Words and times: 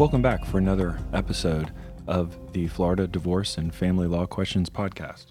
Welcome 0.00 0.22
back 0.22 0.46
for 0.46 0.56
another 0.56 0.98
episode 1.12 1.74
of 2.06 2.54
the 2.54 2.68
Florida 2.68 3.06
Divorce 3.06 3.58
and 3.58 3.74
Family 3.74 4.06
Law 4.06 4.24
Questions 4.24 4.70
podcast. 4.70 5.26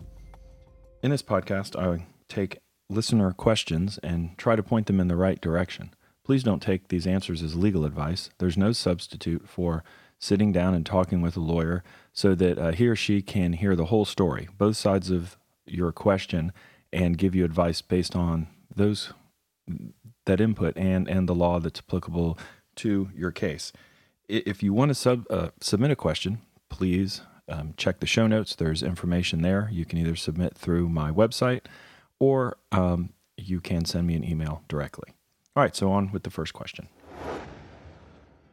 In 1.01 1.09
this 1.09 1.23
podcast, 1.23 1.75
I 1.75 2.05
take 2.27 2.59
listener 2.87 3.31
questions 3.31 3.97
and 4.03 4.37
try 4.37 4.55
to 4.55 4.61
point 4.61 4.85
them 4.85 4.99
in 4.99 5.07
the 5.07 5.15
right 5.15 5.41
direction. 5.41 5.91
Please 6.23 6.43
don't 6.43 6.61
take 6.61 6.89
these 6.89 7.07
answers 7.07 7.41
as 7.41 7.55
legal 7.55 7.83
advice. 7.83 8.29
There's 8.37 8.59
no 8.59 8.71
substitute 8.71 9.49
for 9.49 9.83
sitting 10.19 10.51
down 10.51 10.75
and 10.75 10.85
talking 10.85 11.21
with 11.21 11.35
a 11.35 11.39
lawyer 11.39 11.83
so 12.13 12.35
that 12.35 12.59
uh, 12.59 12.71
he 12.71 12.87
or 12.87 12.95
she 12.95 13.23
can 13.23 13.53
hear 13.53 13.75
the 13.75 13.85
whole 13.85 14.05
story, 14.05 14.49
both 14.59 14.77
sides 14.77 15.09
of 15.09 15.35
your 15.65 15.91
question, 15.91 16.53
and 16.93 17.17
give 17.17 17.33
you 17.33 17.43
advice 17.43 17.81
based 17.81 18.15
on 18.15 18.45
those 18.75 19.13
that 20.27 20.39
input 20.39 20.77
and 20.77 21.07
and 21.07 21.27
the 21.27 21.33
law 21.33 21.59
that's 21.59 21.79
applicable 21.79 22.37
to 22.75 23.09
your 23.15 23.31
case. 23.31 23.73
If 24.29 24.61
you 24.61 24.73
want 24.73 24.89
to 24.89 24.95
sub, 24.95 25.25
uh, 25.31 25.49
submit 25.59 25.89
a 25.89 25.95
question, 25.95 26.41
please 26.69 27.21
um, 27.47 27.73
check 27.77 27.99
the 27.99 28.05
show 28.05 28.27
notes. 28.27 28.55
There's 28.55 28.83
information 28.83 29.41
there. 29.41 29.69
You 29.71 29.85
can 29.85 29.97
either 29.97 30.15
submit 30.15 30.55
through 30.55 30.87
my 30.87 31.11
website 31.11 31.61
or 32.19 32.57
um, 32.71 33.13
you 33.37 33.59
can 33.59 33.85
send 33.85 34.05
me 34.05 34.13
an 34.13 34.23
email 34.23 34.61
directly. 34.67 35.13
All 35.55 35.63
right, 35.63 35.75
so 35.75 35.91
on 35.91 36.11
with 36.11 36.21
the 36.23 36.29
first 36.29 36.53
question. 36.53 36.89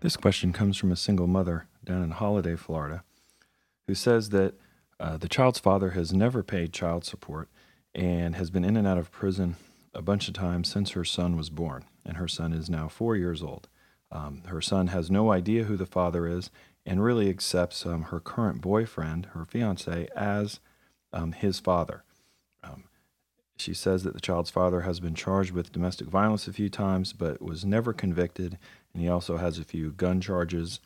This 0.01 0.16
question 0.16 0.55
comes 0.55 0.79
from 0.79 0.91
a 0.91 0.97
single 0.97 1.27
mother 1.27 1.66
down 1.85 2.02
in 2.02 2.11
Holiday, 2.11 2.57
Florida, 2.57 3.02
who 3.87 3.95
says 3.95 4.30
that 4.30 4.55
uh, 4.99 5.19
the 5.19 5.29
child's 5.29 5.59
father 5.59 5.91
has 5.91 6.11
never 6.11 6.43
paid 6.43 6.73
child 6.73 7.05
support 7.05 7.51
and 7.95 8.35
has 8.37 8.49
been 8.49 8.65
in 8.65 8.79
and 8.79 8.87
out 8.87 8.99
of 8.99 9.11
prison 9.11 9.57
a 9.95 10.01
bunch 10.01 10.27
of 10.27 10.32
times 10.32 10.71
since 10.71 10.93
her 10.93 11.04
son 11.04 11.37
was 11.37 11.51
born, 11.51 11.85
and 12.04 12.16
her 12.16 12.29
son 12.29 12.54
is 12.54 12.71
now 12.71 12.88
four 12.88 13.15
years 13.15 13.43
old. 13.43 13.69
Um, 14.10 14.43
her 14.46 14.60
son 14.60 14.88
has 14.88 15.10
no 15.10 15.32
idea 15.32 15.65
who 15.65 15.76
the 15.76 15.87
father 15.87 16.26
is 16.26 16.51
and 16.85 17.02
really 17.02 17.29
accepts 17.29 17.85
um, 17.85 18.02
her 18.04 18.21
current 18.21 18.60
boyfriend, 18.60 19.26
her 19.26 19.45
fiance, 19.45 20.09
as 20.15 20.60
um, 21.13 21.32
his 21.32 21.59
father. 21.59 22.04
Um, 22.63 22.85
she 23.57 23.74
says 23.74 24.04
that 24.04 24.15
the 24.15 24.21
child's 24.21 24.51
father 24.51 24.82
has 24.82 25.01
been 25.01 25.15
charged 25.15 25.51
with 25.51 25.73
domestic 25.73 26.07
violence 26.07 26.46
a 26.46 26.52
few 26.52 26.68
times, 26.68 27.13
but 27.13 27.43
was 27.43 27.65
never 27.65 27.93
convicted, 27.93 28.59
and 28.93 29.02
he 29.02 29.09
also 29.09 29.38
has 29.38 29.59
a 29.59 29.65
few 29.65 29.90
gun 29.90 30.20
charges 30.20 30.79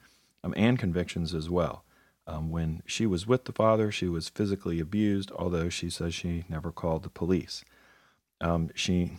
um, 0.42 0.54
and 0.56 0.78
convictions 0.78 1.34
as 1.34 1.50
well. 1.50 1.84
Um, 2.26 2.50
when 2.50 2.82
she 2.86 3.06
was 3.06 3.26
with 3.26 3.44
the 3.44 3.52
father, 3.52 3.90
she 3.90 4.06
was 4.06 4.28
physically 4.28 4.80
abused, 4.80 5.30
although 5.32 5.68
she 5.68 5.90
says 5.90 6.14
she 6.14 6.44
never 6.48 6.70
called 6.70 7.02
the 7.02 7.10
police. 7.10 7.64
She 8.74 9.12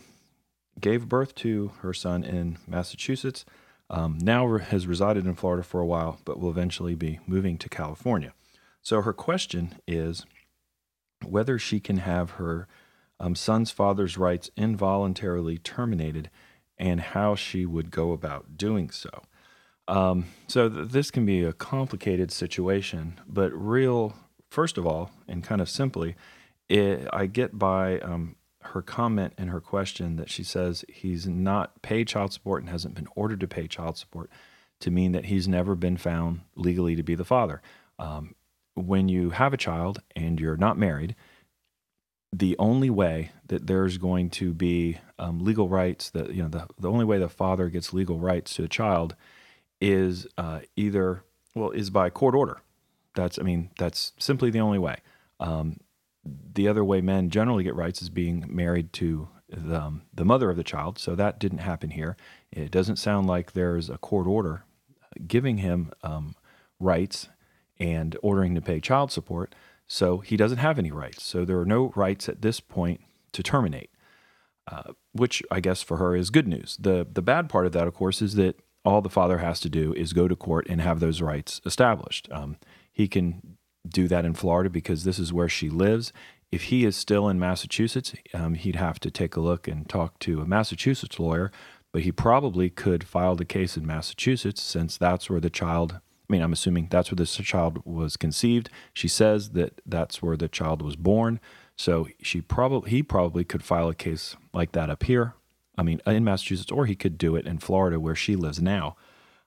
gave 0.80 1.08
birth 1.08 1.34
to 1.36 1.72
her 1.80 1.92
son 1.92 2.24
in 2.24 2.58
Massachusetts, 2.66 3.44
um, 3.92 4.18
now 4.20 4.56
has 4.56 4.86
resided 4.86 5.26
in 5.26 5.34
Florida 5.34 5.62
for 5.62 5.80
a 5.80 5.86
while, 5.86 6.18
but 6.24 6.40
will 6.40 6.50
eventually 6.50 6.94
be 6.94 7.20
moving 7.26 7.58
to 7.58 7.68
California. 7.68 8.32
So 8.80 9.02
her 9.02 9.12
question 9.12 9.76
is 9.86 10.24
whether 11.24 11.58
she 11.58 11.78
can 11.78 11.98
have 11.98 12.30
her 12.32 12.66
um, 13.20 13.36
son's 13.36 13.70
father's 13.70 14.18
rights 14.18 14.50
involuntarily 14.56 15.58
terminated 15.58 16.30
and 16.78 17.00
how 17.00 17.36
she 17.36 17.64
would 17.64 17.90
go 17.90 18.12
about 18.12 18.56
doing 18.56 18.90
so. 18.90 19.10
Um, 19.86 20.26
so 20.48 20.68
th- 20.68 20.88
this 20.88 21.10
can 21.10 21.24
be 21.24 21.44
a 21.44 21.52
complicated 21.52 22.32
situation, 22.32 23.20
but 23.28 23.52
real, 23.52 24.14
first 24.50 24.78
of 24.78 24.86
all, 24.86 25.10
and 25.28 25.44
kind 25.44 25.60
of 25.60 25.68
simply, 25.68 26.16
it, 26.68 27.06
I 27.12 27.26
get 27.26 27.58
by 27.58 28.00
um, 28.00 28.36
her 28.72 28.82
comment 28.82 29.34
and 29.36 29.50
her 29.50 29.60
question 29.60 30.16
that 30.16 30.30
she 30.30 30.42
says 30.42 30.84
he's 30.88 31.26
not 31.26 31.80
paid 31.82 32.08
child 32.08 32.32
support 32.32 32.62
and 32.62 32.70
hasn't 32.70 32.94
been 32.94 33.08
ordered 33.14 33.40
to 33.40 33.48
pay 33.48 33.66
child 33.66 33.96
support 33.96 34.30
to 34.80 34.90
mean 34.90 35.12
that 35.12 35.26
he's 35.26 35.46
never 35.46 35.74
been 35.74 35.96
found 35.96 36.40
legally 36.56 36.96
to 36.96 37.02
be 37.02 37.14
the 37.14 37.24
father. 37.24 37.62
Um, 37.98 38.34
when 38.74 39.08
you 39.08 39.30
have 39.30 39.52
a 39.52 39.58
child 39.58 40.02
and 40.16 40.40
you're 40.40 40.56
not 40.56 40.78
married, 40.78 41.14
the 42.32 42.56
only 42.58 42.88
way 42.88 43.30
that 43.46 43.66
there's 43.66 43.98
going 43.98 44.30
to 44.30 44.54
be 44.54 44.98
um, 45.18 45.44
legal 45.44 45.68
rights 45.68 46.08
that 46.10 46.32
you 46.32 46.42
know 46.42 46.48
the, 46.48 46.66
the 46.78 46.90
only 46.90 47.04
way 47.04 47.18
the 47.18 47.28
father 47.28 47.68
gets 47.68 47.92
legal 47.92 48.18
rights 48.18 48.54
to 48.54 48.64
a 48.64 48.68
child 48.68 49.14
is 49.80 50.26
uh, 50.38 50.60
either 50.74 51.24
well 51.54 51.70
is 51.70 51.90
by 51.90 52.08
court 52.08 52.34
order 52.34 52.62
that's 53.14 53.38
i 53.38 53.42
mean 53.42 53.68
that's 53.76 54.12
simply 54.18 54.48
the 54.50 54.60
only 54.60 54.78
way 54.78 54.96
um, 55.40 55.78
the 56.24 56.68
other 56.68 56.84
way 56.84 57.00
men 57.00 57.30
generally 57.30 57.64
get 57.64 57.74
rights 57.74 58.02
is 58.02 58.10
being 58.10 58.44
married 58.48 58.92
to 58.94 59.28
the, 59.48 59.80
um, 59.80 60.02
the 60.14 60.24
mother 60.24 60.50
of 60.50 60.56
the 60.56 60.64
child. 60.64 60.98
So 60.98 61.14
that 61.14 61.38
didn't 61.38 61.58
happen 61.58 61.90
here. 61.90 62.16
It 62.50 62.70
doesn't 62.70 62.96
sound 62.96 63.26
like 63.26 63.52
there's 63.52 63.90
a 63.90 63.98
court 63.98 64.26
order 64.26 64.64
giving 65.26 65.58
him 65.58 65.92
um, 66.02 66.34
rights 66.78 67.28
and 67.78 68.16
ordering 68.22 68.54
to 68.54 68.60
pay 68.60 68.80
child 68.80 69.10
support. 69.10 69.54
So 69.86 70.18
he 70.18 70.36
doesn't 70.36 70.58
have 70.58 70.78
any 70.78 70.90
rights. 70.90 71.22
So 71.24 71.44
there 71.44 71.58
are 71.58 71.66
no 71.66 71.92
rights 71.94 72.28
at 72.28 72.42
this 72.42 72.60
point 72.60 73.00
to 73.32 73.42
terminate, 73.42 73.90
uh, 74.70 74.92
which 75.12 75.42
I 75.50 75.60
guess 75.60 75.82
for 75.82 75.96
her 75.98 76.14
is 76.16 76.30
good 76.30 76.48
news. 76.48 76.78
The, 76.80 77.06
the 77.10 77.22
bad 77.22 77.48
part 77.48 77.66
of 77.66 77.72
that, 77.72 77.86
of 77.86 77.94
course, 77.94 78.22
is 78.22 78.34
that 78.36 78.60
all 78.84 79.00
the 79.00 79.10
father 79.10 79.38
has 79.38 79.60
to 79.60 79.68
do 79.68 79.92
is 79.94 80.12
go 80.12 80.28
to 80.28 80.36
court 80.36 80.66
and 80.68 80.80
have 80.80 81.00
those 81.00 81.20
rights 81.20 81.60
established. 81.64 82.28
Um, 82.32 82.56
he 82.90 83.06
can 83.08 83.58
do 83.88 84.08
that 84.08 84.24
in 84.24 84.34
Florida 84.34 84.70
because 84.70 85.04
this 85.04 85.18
is 85.18 85.32
where 85.32 85.48
she 85.48 85.68
lives. 85.68 86.12
If 86.50 86.64
he 86.64 86.84
is 86.84 86.96
still 86.96 87.28
in 87.28 87.38
Massachusetts, 87.38 88.14
um, 88.34 88.54
he'd 88.54 88.76
have 88.76 89.00
to 89.00 89.10
take 89.10 89.36
a 89.36 89.40
look 89.40 89.66
and 89.66 89.88
talk 89.88 90.18
to 90.20 90.40
a 90.40 90.46
Massachusetts 90.46 91.18
lawyer, 91.18 91.50
but 91.92 92.02
he 92.02 92.12
probably 92.12 92.68
could 92.68 93.04
file 93.04 93.36
the 93.36 93.44
case 93.44 93.76
in 93.76 93.86
Massachusetts 93.86 94.62
since 94.62 94.96
that's 94.96 95.30
where 95.30 95.40
the 95.40 95.50
child. 95.50 96.00
I 96.28 96.32
mean, 96.32 96.42
I'm 96.42 96.52
assuming 96.52 96.88
that's 96.90 97.10
where 97.10 97.16
this 97.16 97.36
child 97.36 97.82
was 97.84 98.16
conceived. 98.16 98.70
She 98.92 99.08
says 99.08 99.50
that 99.50 99.80
that's 99.86 100.22
where 100.22 100.36
the 100.36 100.48
child 100.48 100.82
was 100.82 100.96
born. 100.96 101.40
So 101.76 102.08
she 102.22 102.40
probably 102.42 102.90
he 102.90 103.02
probably 103.02 103.44
could 103.44 103.64
file 103.64 103.88
a 103.88 103.94
case 103.94 104.36
like 104.52 104.72
that 104.72 104.90
up 104.90 105.04
here. 105.04 105.34
I 105.76 105.82
mean, 105.82 106.02
in 106.06 106.22
Massachusetts, 106.22 106.70
or 106.70 106.84
he 106.84 106.94
could 106.94 107.16
do 107.16 107.34
it 107.34 107.46
in 107.46 107.58
Florida 107.58 107.98
where 107.98 108.14
she 108.14 108.36
lives 108.36 108.60
now, 108.60 108.94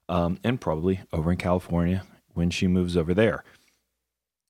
um, 0.10 0.40
and 0.44 0.60
probably 0.60 1.02
over 1.14 1.32
in 1.32 1.38
California 1.38 2.04
when 2.34 2.50
she 2.50 2.68
moves 2.68 2.98
over 2.98 3.14
there 3.14 3.44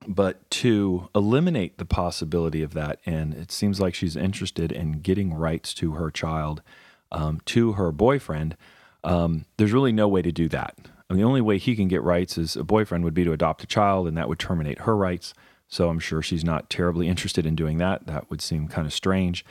but 0.08 0.50
to 0.52 1.10
eliminate 1.16 1.78
the 1.78 1.86
possibility 1.86 2.62
of 2.62 2.74
that, 2.74 3.00
and 3.06 3.34
it 3.34 3.52
seems 3.52 3.80
like 3.80 3.96
she's 3.96 4.16
interested 4.16 4.72
in 4.72 5.00
getting 5.00 5.34
rights 5.34 5.74
to 5.76 5.94
her 5.94 6.12
child 6.12 6.62
um, 7.12 7.42
to 7.46 7.74
her 7.74 7.92
boyfriend, 7.92 8.56
um, 9.04 9.46
there's 9.58 9.74
really 9.74 9.92
no 9.92 10.08
way 10.08 10.22
to 10.22 10.32
do 10.32 10.48
that. 10.50 10.76
The 11.10 11.24
only 11.24 11.42
way 11.42 11.58
he 11.58 11.76
can 11.76 11.88
get 11.88 12.02
rights 12.02 12.38
is 12.38 12.56
a 12.56 12.64
boyfriend 12.64 13.04
would 13.04 13.14
be 13.14 13.24
to 13.24 13.32
adopt 13.32 13.64
a 13.64 13.68
child, 13.68 14.08
and 14.08 14.18
that 14.18 14.28
would 14.28 14.40
terminate 14.40 14.80
her 14.82 14.98
rights. 14.98 15.34
So 15.68 15.90
I'm 15.90 16.00
sure 16.00 16.22
she's 16.22 16.44
not 16.44 16.70
terribly 16.70 17.08
interested 17.08 17.46
in 17.46 17.56
doing 17.56 17.78
that. 17.78 18.08
That 18.08 18.30
would 18.30 18.42
seem 18.42 18.68
kind 18.68 18.88
of 18.88 18.94
strange. 18.94 19.46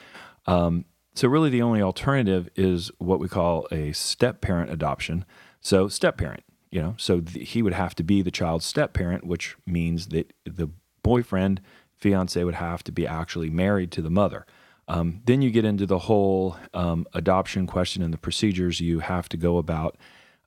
Um, 0.46 0.84
so, 1.14 1.28
really, 1.28 1.50
the 1.50 1.62
only 1.62 1.80
alternative 1.80 2.48
is 2.56 2.90
what 2.98 3.20
we 3.20 3.28
call 3.28 3.68
a 3.70 3.92
step 3.92 4.40
parent 4.40 4.70
adoption. 4.70 5.24
So, 5.60 5.86
step 5.86 6.16
parent 6.16 6.42
you 6.74 6.82
know 6.82 6.94
so 6.98 7.20
th- 7.20 7.50
he 7.50 7.62
would 7.62 7.72
have 7.72 7.94
to 7.94 8.02
be 8.02 8.20
the 8.20 8.30
child's 8.30 8.66
step 8.66 8.92
parent 8.92 9.24
which 9.24 9.56
means 9.66 10.08
that 10.08 10.32
the 10.44 10.68
boyfriend 11.02 11.60
fiance 12.04 12.42
would 12.42 12.56
have 12.56 12.82
to 12.84 12.92
be 12.92 13.06
actually 13.06 13.48
married 13.48 13.90
to 13.92 14.02
the 14.02 14.10
mother. 14.10 14.44
Um, 14.88 15.22
then 15.24 15.40
you 15.40 15.50
get 15.50 15.64
into 15.64 15.86
the 15.86 16.00
whole 16.00 16.56
um, 16.74 17.06
adoption 17.14 17.66
question 17.66 18.02
and 18.02 18.12
the 18.12 18.18
procedures 18.18 18.80
you 18.80 18.98
have 18.98 19.28
to 19.30 19.38
go 19.38 19.56
about 19.56 19.96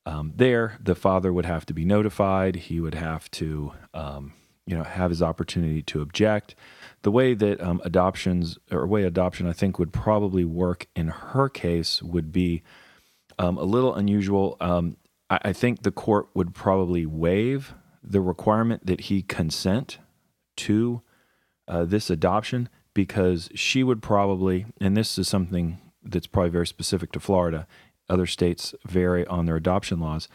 um, 0.06 0.34
there. 0.36 0.78
The 0.80 0.94
father 0.94 1.34
would 1.34 1.46
have 1.46 1.66
to 1.68 1.74
be 1.74 1.84
notified. 1.84 2.56
He 2.56 2.80
would 2.80 2.94
have 2.94 3.32
to 3.32 3.72
um, 3.96 4.34
you 4.68 4.78
know 4.78 4.84
have 4.84 5.10
his 5.10 5.24
opportunity 5.24 5.82
to 5.84 6.02
object. 6.02 6.54
The 7.02 7.12
way 7.12 7.34
that 7.34 7.60
um, 7.62 7.82
adoptions 7.84 8.60
or 8.70 8.86
way 8.86 9.04
adoption 9.04 9.48
i 9.48 9.54
think 9.54 9.80
would 9.80 9.94
probably 9.94 10.44
work 10.44 10.88
in 10.96 11.08
her 11.08 11.48
case 11.48 12.04
would 12.04 12.32
be 12.32 12.62
um, 13.40 13.58
a 13.58 13.64
little 13.64 13.96
unusual 13.96 14.58
I, 15.30 15.40
I 15.46 15.54
think 15.54 15.82
the 15.82 15.92
court 15.92 16.28
would 16.34 16.54
probably 16.54 17.06
waive 17.06 17.74
the 18.04 18.22
requirement 18.22 18.86
that 18.86 19.02
he 19.02 19.22
consent 19.22 20.00
to 20.58 21.02
uh, 21.68 21.86
this 21.86 22.10
adoption 22.10 22.70
because 22.94 23.50
she 23.54 23.84
would 23.84 24.02
probably, 24.02 24.66
and 24.82 24.96
this 24.98 25.18
is 25.18 25.28
something 25.28 25.80
that's 26.04 26.28
probably 26.28 26.50
very 26.50 26.68
specific 26.68 27.12
to 27.12 27.20
Florida, 27.20 27.68
other 28.10 28.26
states 28.26 28.74
vary 28.86 29.26
on 29.28 29.46
their 29.46 29.58
adoption 29.58 30.00
laws, 30.00 30.28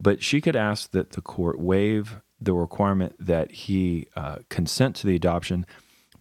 but 0.00 0.22
she 0.22 0.40
could 0.40 0.56
ask 0.56 0.90
that 0.90 1.12
the 1.12 1.20
court 1.20 1.60
waive 1.60 2.20
the 2.40 2.52
requirement 2.52 3.14
that 3.18 3.50
he 3.52 4.06
uh, 4.16 4.38
consent 4.48 4.96
to 4.96 5.06
the 5.06 5.14
adoption 5.14 5.64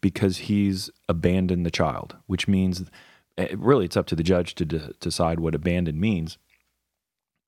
because 0.01 0.37
he's 0.37 0.89
abandoned 1.07 1.65
the 1.65 1.71
child, 1.71 2.15
which 2.27 2.47
means 2.47 2.89
eh, 3.37 3.55
really 3.57 3.85
it's 3.85 3.97
up 3.97 4.05
to 4.07 4.15
the 4.15 4.23
judge 4.23 4.55
to 4.55 4.65
de- 4.65 4.93
decide 4.99 5.39
what 5.39 5.55
abandoned 5.55 5.99
means. 5.99 6.37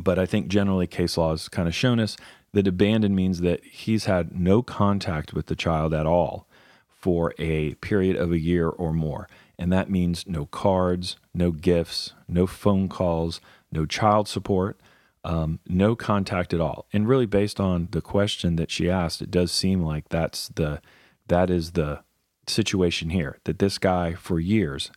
But 0.01 0.19
I 0.19 0.25
think 0.25 0.47
generally 0.47 0.87
case 0.87 1.17
law 1.17 1.31
has 1.31 1.49
kind 1.49 1.67
of 1.67 1.75
shown 1.75 1.99
us 1.99 2.17
that 2.53 2.67
abandoned 2.67 3.15
means 3.15 3.41
that 3.41 3.63
he's 3.63 4.05
had 4.05 4.37
no 4.37 4.61
contact 4.61 5.33
with 5.33 5.45
the 5.45 5.55
child 5.55 5.93
at 5.93 6.05
all 6.05 6.47
for 6.89 7.33
a 7.39 7.75
period 7.75 8.15
of 8.15 8.31
a 8.31 8.39
year 8.39 8.69
or 8.69 8.93
more. 8.93 9.27
And 9.57 9.71
that 9.71 9.89
means 9.89 10.27
no 10.27 10.45
cards, 10.47 11.17
no 11.33 11.51
gifts, 11.51 12.13
no 12.27 12.47
phone 12.47 12.89
calls, 12.89 13.41
no 13.71 13.85
child 13.85 14.27
support. 14.27 14.79
um, 15.23 15.59
no 15.67 15.95
contact 15.95 16.53
at 16.53 16.61
all. 16.61 16.85
And 16.91 17.07
really, 17.07 17.25
based 17.25 17.59
on 17.59 17.89
the 17.91 18.01
question 18.01 18.55
that 18.55 18.71
she 18.71 18.89
asked, 18.89 19.21
it 19.21 19.31
does 19.31 19.51
seem 19.51 19.81
like 19.81 20.09
that's 20.09 20.47
the 20.49 20.81
that 21.27 21.49
is 21.49 21.71
the 21.71 22.01
situation 22.47 23.11
here. 23.11 23.37
That 23.43 23.59
this 23.59 23.77
guy 23.77 24.13
for 24.13 24.39
years, 24.39 24.91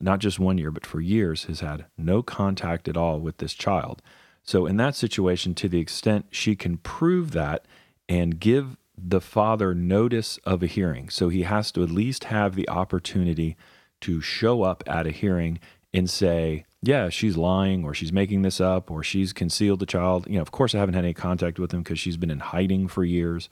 not 0.00 0.18
just 0.18 0.38
one 0.38 0.58
year, 0.58 0.70
but 0.70 0.86
for 0.86 1.00
years, 1.00 1.44
has 1.44 1.60
had 1.60 1.86
no 1.96 2.22
contact 2.22 2.88
at 2.88 2.96
all 2.96 3.20
with 3.20 3.38
this 3.38 3.54
child. 3.54 4.02
So 4.48 4.64
in 4.64 4.78
that 4.78 4.96
situation, 4.96 5.54
to 5.56 5.68
the 5.68 5.78
extent 5.78 6.28
she 6.30 6.56
can 6.56 6.78
prove 6.78 7.32
that 7.32 7.66
and 8.08 8.40
give 8.40 8.78
the 8.96 9.20
father 9.20 9.74
notice 9.74 10.38
of 10.38 10.62
a 10.62 10.66
hearing, 10.66 11.10
so 11.10 11.28
he 11.28 11.42
has 11.42 11.70
to 11.72 11.82
at 11.82 11.90
least 11.90 12.24
have 12.24 12.54
the 12.54 12.66
opportunity 12.66 13.58
to 14.00 14.22
show 14.22 14.62
up 14.62 14.82
at 14.86 15.06
a 15.06 15.10
hearing 15.10 15.60
and 15.92 16.08
say, 16.08 16.64
yeah, 16.82 17.10
she's 17.10 17.36
lying 17.36 17.84
or 17.84 17.92
she's 17.92 18.10
making 18.10 18.40
this 18.40 18.58
up 18.58 18.90
or 18.90 19.02
she's 19.02 19.34
concealed 19.34 19.80
the 19.80 19.84
child. 19.84 20.26
You 20.26 20.36
know, 20.36 20.40
of 20.40 20.50
course, 20.50 20.74
I 20.74 20.78
haven't 20.78 20.94
had 20.94 21.04
any 21.04 21.12
contact 21.12 21.58
with 21.58 21.74
him 21.74 21.82
because 21.82 21.98
she's 21.98 22.16
been 22.16 22.30
in 22.30 22.40
hiding 22.40 22.88
for 22.88 23.04
years. 23.04 23.50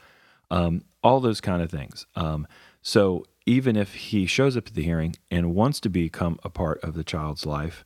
Um, 0.51 0.83
all 1.03 1.21
those 1.21 1.43
kind 1.43 1.61
of 1.61 1.71
things. 1.71 2.07
Um, 2.15 2.47
so 2.81 3.27
even 3.45 3.77
if 3.77 3.93
he 3.93 4.25
shows 4.25 4.57
up 4.57 4.69
at 4.69 4.75
the 4.75 4.83
hearing 4.83 5.15
and 5.31 5.55
wants 5.55 5.79
to 5.81 5.91
become 5.91 6.39
a 6.43 6.49
part 6.49 6.83
of 6.83 6.95
the 6.95 7.05
child's 7.05 7.45
life 7.45 7.85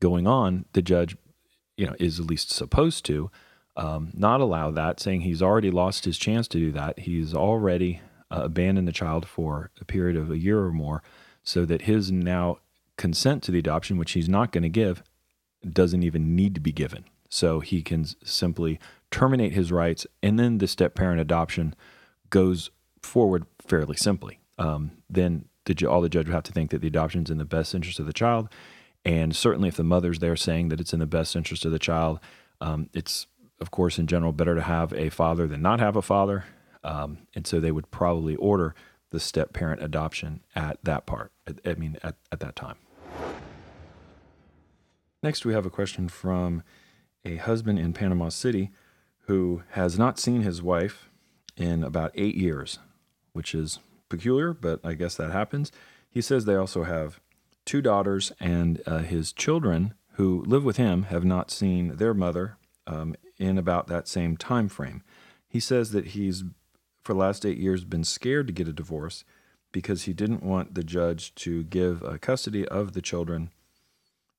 going 0.00 0.26
on, 0.26 0.66
the 0.74 0.82
judge, 0.82 1.16
you 1.76 1.86
know, 1.86 1.94
is 1.98 2.20
at 2.20 2.26
least 2.26 2.50
supposed 2.50 3.04
to 3.06 3.30
um, 3.76 4.10
not 4.14 4.40
allow 4.40 4.70
that, 4.70 5.00
saying 5.00 5.22
he's 5.22 5.42
already 5.42 5.70
lost 5.70 6.04
his 6.04 6.18
chance 6.18 6.46
to 6.48 6.58
do 6.58 6.72
that. 6.72 7.00
He's 7.00 7.34
already 7.34 8.00
uh, 8.30 8.42
abandoned 8.44 8.88
the 8.88 8.92
child 8.92 9.26
for 9.26 9.70
a 9.80 9.84
period 9.84 10.16
of 10.16 10.30
a 10.30 10.38
year 10.38 10.60
or 10.60 10.72
more, 10.72 11.02
so 11.42 11.64
that 11.64 11.82
his 11.82 12.12
now 12.12 12.58
consent 12.96 13.42
to 13.44 13.50
the 13.50 13.58
adoption, 13.58 13.96
which 13.96 14.12
he's 14.12 14.28
not 14.28 14.52
going 14.52 14.62
to 14.62 14.68
give, 14.68 15.02
doesn't 15.68 16.02
even 16.02 16.36
need 16.36 16.54
to 16.54 16.60
be 16.60 16.72
given. 16.72 17.04
So 17.28 17.60
he 17.60 17.82
can 17.82 18.04
simply 18.24 18.78
terminate 19.10 19.52
his 19.52 19.72
rights, 19.72 20.06
and 20.22 20.38
then 20.38 20.58
the 20.58 20.66
step 20.66 20.94
parent 20.94 21.20
adoption 21.20 21.74
goes 22.28 22.70
forward 23.02 23.46
fairly 23.66 23.96
simply. 23.96 24.38
Um, 24.58 24.92
then 25.08 25.46
the, 25.64 25.86
all 25.86 26.00
the 26.00 26.08
judge 26.08 26.26
would 26.26 26.34
have 26.34 26.42
to 26.44 26.52
think 26.52 26.70
that 26.70 26.80
the 26.82 26.88
adoption 26.88 27.22
is 27.22 27.30
in 27.30 27.38
the 27.38 27.44
best 27.44 27.74
interest 27.74 27.98
of 27.98 28.06
the 28.06 28.12
child. 28.12 28.48
And 29.04 29.34
certainly, 29.34 29.68
if 29.68 29.76
the 29.76 29.84
mother's 29.84 30.20
there 30.20 30.36
saying 30.36 30.68
that 30.68 30.80
it's 30.80 30.92
in 30.92 31.00
the 31.00 31.06
best 31.06 31.34
interest 31.34 31.64
of 31.64 31.72
the 31.72 31.78
child, 31.78 32.20
um, 32.60 32.88
it's, 32.94 33.26
of 33.60 33.70
course, 33.70 33.98
in 33.98 34.06
general, 34.06 34.32
better 34.32 34.54
to 34.54 34.62
have 34.62 34.92
a 34.92 35.10
father 35.10 35.46
than 35.46 35.62
not 35.62 35.80
have 35.80 35.96
a 35.96 36.02
father. 36.02 36.44
Um, 36.84 37.18
and 37.34 37.46
so 37.46 37.58
they 37.58 37.72
would 37.72 37.90
probably 37.90 38.36
order 38.36 38.74
the 39.10 39.20
step 39.20 39.52
parent 39.52 39.82
adoption 39.82 40.40
at 40.54 40.78
that 40.84 41.06
part, 41.06 41.32
I 41.64 41.74
mean, 41.74 41.98
at, 42.02 42.16
at 42.30 42.40
that 42.40 42.56
time. 42.56 42.76
Next, 45.22 45.44
we 45.44 45.52
have 45.52 45.66
a 45.66 45.70
question 45.70 46.08
from 46.08 46.62
a 47.24 47.36
husband 47.36 47.78
in 47.78 47.92
Panama 47.92 48.28
City 48.28 48.70
who 49.26 49.62
has 49.70 49.98
not 49.98 50.18
seen 50.18 50.42
his 50.42 50.62
wife 50.62 51.08
in 51.56 51.84
about 51.84 52.10
eight 52.14 52.34
years, 52.34 52.78
which 53.32 53.54
is 53.54 53.78
peculiar, 54.08 54.52
but 54.52 54.80
I 54.82 54.94
guess 54.94 55.14
that 55.16 55.30
happens. 55.30 55.70
He 56.10 56.20
says 56.20 56.44
they 56.44 56.56
also 56.56 56.82
have 56.82 57.20
two 57.64 57.82
daughters, 57.82 58.32
and 58.40 58.82
uh, 58.86 58.98
his 58.98 59.32
children 59.32 59.94
who 60.12 60.44
live 60.46 60.64
with 60.64 60.76
him 60.76 61.04
have 61.04 61.24
not 61.24 61.50
seen 61.50 61.96
their 61.96 62.14
mother 62.14 62.56
um, 62.86 63.14
in 63.38 63.58
about 63.58 63.86
that 63.86 64.08
same 64.08 64.36
time 64.36 64.68
frame. 64.68 65.02
He 65.48 65.60
says 65.60 65.92
that 65.92 66.08
he's, 66.08 66.44
for 67.02 67.14
the 67.14 67.18
last 67.18 67.44
eight 67.46 67.58
years, 67.58 67.84
been 67.84 68.04
scared 68.04 68.46
to 68.46 68.52
get 68.52 68.68
a 68.68 68.72
divorce 68.72 69.24
because 69.70 70.02
he 70.02 70.12
didn't 70.12 70.42
want 70.42 70.74
the 70.74 70.84
judge 70.84 71.34
to 71.36 71.64
give 71.64 72.02
uh, 72.04 72.18
custody 72.18 72.66
of 72.68 72.92
the 72.92 73.02
children 73.02 73.50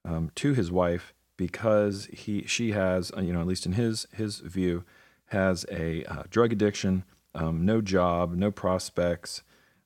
um, 0.06 0.32
to 0.36 0.54
his 0.54 0.72
wife 0.72 1.14
because 1.38 2.06
he 2.14 2.46
she 2.46 2.72
has 2.72 3.12
uh, 3.18 3.22
you 3.22 3.34
know 3.34 3.42
at 3.42 3.48
least 3.48 3.66
in 3.66 3.74
his 3.74 4.08
his 4.14 4.40
view 4.40 4.84
has 5.28 5.66
a 5.72 6.04
uh, 6.06 6.24
drug 6.30 6.54
addiction, 6.54 7.04
um, 7.34 7.66
no 7.66 7.82
job, 7.82 8.36
no 8.36 8.52
prospects, 8.52 9.42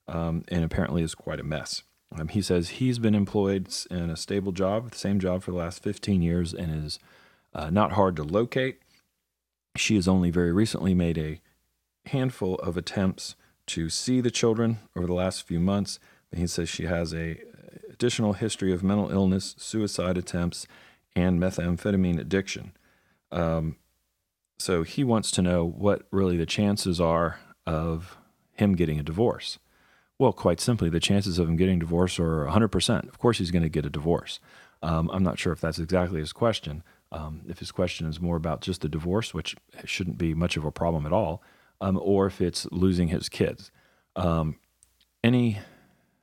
um, 0.08 0.44
and 0.50 0.64
apparently 0.64 1.02
is 1.02 1.16
quite 1.16 1.40
a 1.40 1.44
mess. 1.44 1.84
Um, 2.16 2.30
he 2.30 2.42
says 2.42 2.70
he's 2.70 3.00
been 3.00 3.16
employed 3.16 3.68
in 3.92 4.10
a 4.10 4.16
stable 4.16 4.52
job, 4.52 4.92
the 4.92 4.98
same 4.98 5.20
job 5.20 5.44
for 5.44 5.52
the 5.52 5.58
last 5.58 5.84
15 5.84 6.22
years, 6.22 6.54
and 6.54 6.86
is 6.86 7.00
uh, 7.54 7.70
not 7.70 7.94
hard 7.94 8.16
to 8.16 8.24
locate. 8.24 8.80
She 9.76 9.96
has 9.96 10.08
only 10.08 10.32
very 10.32 10.52
recently 10.52 10.94
made 10.94 11.18
a 11.18 11.42
handful 12.08 12.56
of 12.56 12.78
attempts 12.78 13.36
to 13.68 13.90
see 13.90 14.22
the 14.22 14.32
children 14.32 14.80
over 14.96 15.08
the 15.08 15.14
last 15.14 15.44
few 15.44 15.60
months. 15.60 16.00
He 16.36 16.48
says 16.48 16.70
she 16.70 16.86
has 16.86 17.14
a 17.14 17.42
additional 17.92 18.34
history 18.34 18.72
of 18.72 18.84
mental 18.84 19.12
illness, 19.12 19.56
suicide 19.58 20.18
attempts, 20.18 20.68
and 21.16 21.40
methamphetamine 21.40 22.20
addiction. 22.20 22.74
Um, 23.32 23.78
so 24.60 24.84
he 24.84 25.04
wants 25.04 25.32
to 25.32 25.42
know 25.42 25.66
what 25.66 26.04
really 26.12 26.38
the 26.38 26.46
chances 26.46 27.02
are 27.02 27.40
of 27.66 28.18
him 28.54 28.76
getting 28.76 29.00
a 29.00 29.04
divorce. 29.04 29.60
Well, 30.20 30.34
quite 30.34 30.60
simply, 30.60 30.90
the 30.90 31.00
chances 31.00 31.38
of 31.38 31.48
him 31.48 31.58
getting 31.58 31.80
divorced 31.80 32.20
are 32.20 32.46
100%. 32.46 33.08
Of 33.08 33.20
course, 33.20 33.38
he's 33.38 33.52
going 33.52 33.64
to 33.64 33.70
get 33.70 33.86
a 33.86 33.90
divorce. 33.90 34.40
Um, 34.82 35.10
I'm 35.14 35.24
not 35.24 35.38
sure 35.38 35.54
if 35.54 35.62
that's 35.62 35.80
exactly 35.80 36.20
his 36.20 36.34
question. 36.34 36.84
Um, 37.12 37.42
if 37.48 37.60
his 37.60 37.72
question 37.72 38.08
is 38.08 38.20
more 38.20 38.36
about 38.36 38.62
just 38.62 38.82
the 38.82 38.90
divorce, 38.90 39.34
which 39.34 39.56
shouldn't 39.86 40.18
be 40.18 40.34
much 40.34 40.58
of 40.58 40.66
a 40.66 40.72
problem 40.72 41.06
at 41.06 41.14
all, 41.14 41.42
um, 41.82 42.00
or 42.02 42.26
if 42.26 42.42
it's 42.42 42.66
losing 42.72 43.10
his 43.10 43.30
kids. 43.30 43.72
Um, 44.16 44.58
any 45.24 45.60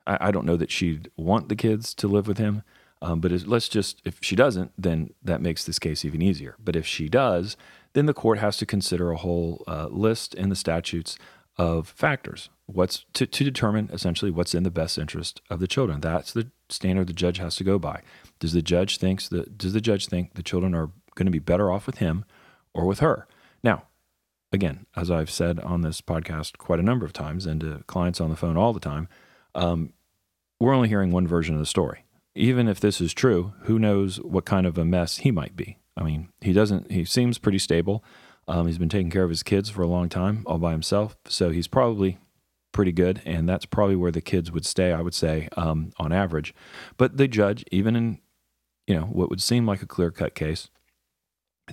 I, 0.06 0.28
I 0.28 0.30
don't 0.30 0.46
know 0.46 0.56
that 0.56 0.70
she'd 0.70 1.10
want 1.16 1.48
the 1.48 1.56
kids 1.56 1.94
to 1.94 2.08
live 2.08 2.26
with 2.26 2.38
him. 2.38 2.62
Um, 3.02 3.20
but 3.20 3.32
let's 3.46 3.68
just, 3.68 4.00
if 4.04 4.18
she 4.22 4.34
doesn't, 4.34 4.72
then 4.78 5.12
that 5.22 5.42
makes 5.42 5.64
this 5.64 5.78
case 5.78 6.04
even 6.04 6.22
easier. 6.22 6.56
But 6.62 6.74
if 6.74 6.86
she 6.86 7.08
does, 7.08 7.56
then 7.92 8.06
the 8.06 8.14
court 8.14 8.38
has 8.38 8.56
to 8.58 8.66
consider 8.66 9.10
a 9.10 9.16
whole 9.16 9.62
uh, 9.68 9.88
list 9.88 10.34
in 10.34 10.48
the 10.48 10.56
statutes 10.56 11.18
of 11.58 11.86
factors 11.86 12.48
what's 12.66 13.04
to, 13.12 13.26
to 13.26 13.44
determine 13.44 13.90
essentially 13.92 14.30
what's 14.30 14.54
in 14.54 14.62
the 14.62 14.70
best 14.70 14.96
interest 14.98 15.40
of 15.50 15.60
the 15.60 15.66
children 15.66 16.00
that's 16.00 16.32
the 16.32 16.50
standard 16.68 17.06
the 17.06 17.12
judge 17.12 17.38
has 17.38 17.56
to 17.56 17.64
go 17.64 17.78
by 17.78 18.00
does 18.38 18.52
the 18.52 18.62
judge 18.62 18.98
thinks 18.98 19.28
that 19.28 19.58
does 19.58 19.74
the 19.74 19.80
judge 19.80 20.06
think 20.06 20.34
the 20.34 20.42
children 20.42 20.74
are 20.74 20.90
going 21.14 21.26
to 21.26 21.32
be 21.32 21.38
better 21.38 21.70
off 21.70 21.86
with 21.86 21.98
him 21.98 22.24
or 22.72 22.86
with 22.86 23.00
her 23.00 23.26
now 23.62 23.84
again 24.50 24.86
as 24.96 25.10
i've 25.10 25.30
said 25.30 25.60
on 25.60 25.82
this 25.82 26.00
podcast 26.00 26.56
quite 26.56 26.80
a 26.80 26.82
number 26.82 27.04
of 27.04 27.12
times 27.12 27.44
and 27.44 27.60
to 27.60 27.84
clients 27.86 28.20
on 28.20 28.30
the 28.30 28.36
phone 28.36 28.56
all 28.56 28.72
the 28.72 28.80
time 28.80 29.08
um, 29.54 29.92
we're 30.60 30.74
only 30.74 30.88
hearing 30.88 31.12
one 31.12 31.26
version 31.26 31.54
of 31.54 31.60
the 31.60 31.66
story. 31.66 32.04
Even 32.34 32.68
if 32.68 32.80
this 32.80 33.00
is 33.00 33.12
true, 33.12 33.52
who 33.62 33.78
knows 33.78 34.20
what 34.20 34.44
kind 34.44 34.66
of 34.66 34.76
a 34.78 34.84
mess 34.84 35.18
he 35.18 35.30
might 35.30 35.56
be? 35.56 35.78
I 35.96 36.02
mean, 36.02 36.30
he 36.40 36.52
doesn't, 36.52 36.90
he 36.90 37.04
seems 37.04 37.38
pretty 37.38 37.58
stable. 37.58 38.04
Um, 38.48 38.66
he's 38.66 38.78
been 38.78 38.88
taking 38.88 39.10
care 39.10 39.22
of 39.22 39.30
his 39.30 39.42
kids 39.42 39.70
for 39.70 39.82
a 39.82 39.86
long 39.86 40.08
time, 40.08 40.42
all 40.46 40.58
by 40.58 40.72
himself. 40.72 41.16
So 41.26 41.50
he's 41.50 41.68
probably 41.68 42.18
pretty 42.74 42.92
good. 42.92 43.22
And 43.24 43.48
that's 43.48 43.64
probably 43.64 43.96
where 43.96 44.12
the 44.12 44.20
kids 44.20 44.52
would 44.52 44.66
stay, 44.66 44.92
I 44.92 45.00
would 45.00 45.14
say, 45.14 45.48
um, 45.56 45.92
on 45.98 46.12
average. 46.12 46.54
But 46.98 47.16
the 47.16 47.26
judge, 47.26 47.64
even 47.72 47.96
in, 47.96 48.18
you 48.86 48.94
know, 48.94 49.06
what 49.06 49.30
would 49.30 49.40
seem 49.40 49.66
like 49.66 49.80
a 49.80 49.86
clear 49.86 50.10
cut 50.10 50.34
case, 50.34 50.68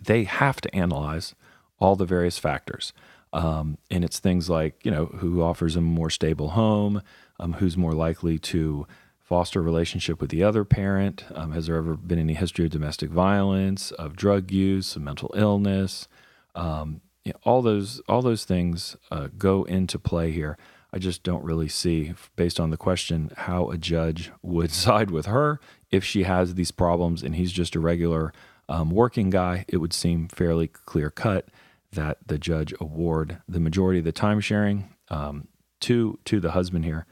they 0.01 0.23
have 0.23 0.61
to 0.61 0.73
analyze 0.73 1.35
all 1.77 1.97
the 1.97 2.05
various 2.05 2.37
factors. 2.37 2.93
Um, 3.33 3.77
and 3.89 4.05
it's 4.05 4.19
things 4.19 4.49
like, 4.49 4.85
you 4.85 4.91
know, 4.91 5.07
who 5.07 5.41
offers 5.41 5.75
a 5.75 5.81
more 5.81 6.09
stable 6.09 6.49
home, 6.51 7.01
um, 7.39 7.53
who's 7.53 7.75
more 7.75 7.93
likely 7.93 8.37
to 8.39 8.87
foster 9.19 9.61
a 9.61 9.63
relationship 9.63 10.21
with 10.21 10.29
the 10.29 10.43
other 10.43 10.63
parent? 10.63 11.23
Um, 11.33 11.51
has 11.53 11.67
there 11.67 11.77
ever 11.77 11.95
been 11.95 12.19
any 12.19 12.33
history 12.33 12.65
of 12.65 12.71
domestic 12.71 13.09
violence, 13.09 13.91
of 13.91 14.15
drug 14.15 14.51
use, 14.51 14.95
of 14.95 15.01
mental 15.01 15.33
illness? 15.35 16.07
Um, 16.55 17.01
you 17.23 17.31
know, 17.31 17.39
all 17.43 17.61
those 17.61 18.01
all 18.09 18.21
those 18.21 18.45
things 18.45 18.97
uh, 19.09 19.29
go 19.37 19.63
into 19.63 19.97
play 19.97 20.31
here. 20.31 20.57
I 20.93 20.99
just 20.99 21.23
don't 21.23 21.43
really 21.43 21.69
see, 21.69 22.13
based 22.35 22.59
on 22.59 22.69
the 22.69 22.77
question, 22.77 23.31
how 23.37 23.69
a 23.69 23.77
judge 23.77 24.31
would 24.41 24.71
side 24.85 25.11
with 25.11 25.25
her 25.27 25.59
if 25.89 26.03
she 26.03 26.23
has 26.23 26.55
these 26.55 26.71
problems 26.71 27.23
and 27.23 27.35
he's 27.35 27.51
just 27.51 27.75
a 27.75 27.79
regular 27.79 28.33
um, 28.69 28.89
working 28.89 29.29
guy. 29.29 29.65
It 29.67 29.77
would 29.77 29.93
seem 29.93 30.27
fairly 30.27 30.67
clear 30.67 31.09
cut 31.09 31.49
that 31.91 32.19
the 32.25 32.37
judge 32.37 32.73
award 32.79 33.41
the 33.47 33.59
majority 33.59 33.99
of 33.99 34.05
the 34.05 34.13
time 34.13 34.39
sharing 34.39 34.93
um, 35.09 35.47
to 35.81 36.17
to 36.23 36.39
the 36.39 36.51
husband 36.51 36.85
here 36.85 37.05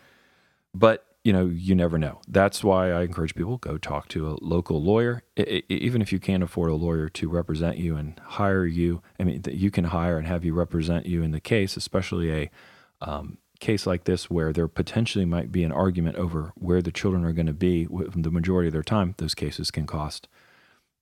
but 0.73 1.05
you 1.23 1.33
know, 1.33 1.47
you 1.47 1.75
never 1.75 1.97
know. 1.97 2.21
That's 2.29 2.63
why 2.63 2.91
I 2.91 3.01
encourage 3.03 3.35
people 3.35 3.57
go 3.57 3.77
talk 3.77 4.07
to 4.09 4.29
a 4.29 4.37
local 4.41 4.81
lawyer, 4.81 5.21
even 5.67 6.01
if 6.01 6.13
you 6.13 6.19
can't 6.19 6.43
afford 6.43 6.71
a 6.71 6.75
lawyer 6.75 7.09
to 7.09 7.27
represent 7.27 7.77
you 7.77 7.97
and 7.97 8.17
hire 8.23 8.65
you. 8.65 9.01
I 9.19 9.25
mean, 9.25 9.43
you 9.51 9.69
can 9.69 9.85
hire 9.85 10.17
and 10.17 10.25
have 10.27 10.45
you 10.45 10.53
represent 10.53 11.05
you 11.05 11.21
in 11.21 11.31
the 11.31 11.41
case, 11.41 11.75
especially 11.75 12.31
a 12.31 12.49
um, 13.01 13.37
case 13.59 13.85
like 13.85 14.05
this 14.05 14.29
where 14.29 14.53
there 14.53 14.67
potentially 14.67 15.25
might 15.25 15.51
be 15.51 15.63
an 15.63 15.71
argument 15.71 16.15
over 16.15 16.51
where 16.55 16.81
the 16.81 16.91
children 16.91 17.25
are 17.25 17.33
going 17.33 17.45
to 17.45 17.53
be 17.53 17.85
the 17.85 18.31
majority 18.31 18.67
of 18.67 18.73
their 18.73 18.83
time. 18.83 19.15
Those 19.17 19.35
cases 19.35 19.71
can 19.71 19.85
cost 19.85 20.27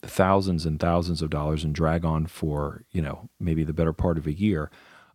thousands 0.02 0.66
and 0.66 0.80
thousands 0.80 1.22
of 1.22 1.30
dollars 1.30 1.64
and 1.64 1.74
drag 1.74 2.06
on 2.06 2.28
for 2.28 2.84
you 2.92 3.02
know 3.02 3.30
maybe 3.40 3.64
the 3.64 3.74
better 3.74 3.94
part 3.94 4.18
of 4.18 4.28
a 4.28 4.34
year. 4.34 4.70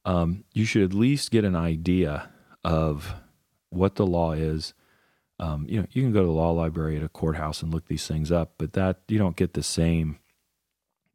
Um, 0.04 0.44
you 0.52 0.64
should 0.64 0.82
at 0.82 0.94
least 0.94 1.30
get 1.30 1.44
an 1.44 1.54
idea 1.54 2.30
of 2.64 3.14
what 3.70 3.94
the 3.96 4.06
law 4.06 4.32
is. 4.32 4.74
Um, 5.38 5.66
you 5.68 5.80
know, 5.80 5.86
you 5.90 6.02
can 6.02 6.12
go 6.12 6.20
to 6.20 6.26
the 6.26 6.32
law 6.32 6.50
library 6.50 6.96
at 6.96 7.02
a 7.02 7.08
courthouse 7.08 7.62
and 7.62 7.72
look 7.72 7.86
these 7.86 8.06
things 8.06 8.30
up, 8.30 8.54
but 8.58 8.74
that 8.74 9.00
you 9.08 9.18
don't 9.18 9.36
get 9.36 9.54
the 9.54 9.62
same 9.62 10.18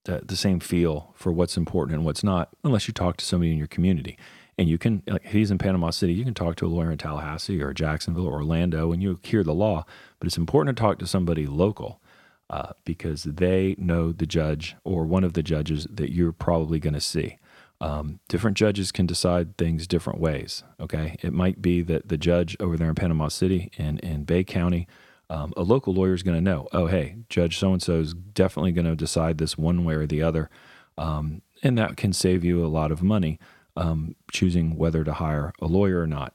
uh, 0.07 0.19
the 0.23 0.37
same 0.37 0.59
feel 0.59 1.13
for 1.15 1.31
what's 1.31 1.57
important 1.57 1.95
and 1.95 2.05
what's 2.05 2.23
not 2.23 2.49
unless 2.63 2.87
you 2.87 2.93
talk 2.93 3.17
to 3.17 3.25
somebody 3.25 3.51
in 3.51 3.57
your 3.57 3.67
community. 3.67 4.17
And 4.57 4.67
you 4.67 4.77
can, 4.77 5.03
like, 5.05 5.25
he's 5.25 5.51
in 5.51 5.59
Panama 5.59 5.91
City, 5.91 6.13
you 6.13 6.23
can 6.23 6.33
talk 6.33 6.55
to 6.57 6.65
a 6.65 6.69
lawyer 6.69 6.91
in 6.91 6.97
Tallahassee 6.97 7.61
or 7.61 7.73
Jacksonville 7.73 8.25
or 8.25 8.33
Orlando 8.33 8.91
and 8.91 9.03
you 9.03 9.19
hear 9.21 9.43
the 9.43 9.53
law. 9.53 9.85
But 10.19 10.27
it's 10.27 10.37
important 10.37 10.75
to 10.75 10.81
talk 10.81 10.97
to 10.99 11.07
somebody 11.07 11.45
local 11.45 12.01
uh, 12.49 12.73
because 12.85 13.23
they 13.23 13.75
know 13.77 14.11
the 14.11 14.25
judge 14.25 14.75
or 14.83 15.05
one 15.05 15.23
of 15.23 15.33
the 15.33 15.43
judges 15.43 15.85
that 15.91 16.11
you're 16.11 16.31
probably 16.31 16.79
going 16.79 16.93
to 16.93 17.01
see. 17.01 17.37
Um, 17.79 18.19
different 18.27 18.57
judges 18.57 18.91
can 18.91 19.05
decide 19.05 19.57
things 19.57 19.85
different 19.85 20.19
ways. 20.19 20.63
Okay. 20.79 21.17
It 21.21 21.33
might 21.33 21.61
be 21.61 21.83
that 21.83 22.09
the 22.09 22.17
judge 22.17 22.57
over 22.59 22.77
there 22.77 22.89
in 22.89 22.95
Panama 22.95 23.27
City 23.27 23.69
and 23.77 23.99
in 23.99 24.23
Bay 24.23 24.43
County, 24.43 24.87
um, 25.29 25.53
a 25.55 25.61
local 25.61 25.93
lawyer 25.93 26.13
is 26.13 26.23
going 26.23 26.37
to 26.37 26.41
know, 26.41 26.67
oh, 26.71 26.87
hey, 26.87 27.17
Judge 27.29 27.57
so 27.57 27.73
and 27.73 27.83
so 27.83 27.99
is 27.99 28.13
definitely 28.13 28.71
going 28.71 28.85
to 28.85 28.95
decide 28.95 29.37
this 29.37 29.57
one 29.57 29.83
way 29.83 29.95
or 29.95 30.07
the 30.07 30.23
other. 30.23 30.49
Um, 30.97 31.41
and 31.61 31.77
that 31.77 31.97
can 31.97 32.13
save 32.13 32.43
you 32.43 32.65
a 32.65 32.67
lot 32.67 32.91
of 32.91 33.03
money 33.03 33.39
um, 33.77 34.15
choosing 34.31 34.75
whether 34.75 35.03
to 35.03 35.13
hire 35.13 35.53
a 35.61 35.67
lawyer 35.67 36.01
or 36.01 36.07
not. 36.07 36.33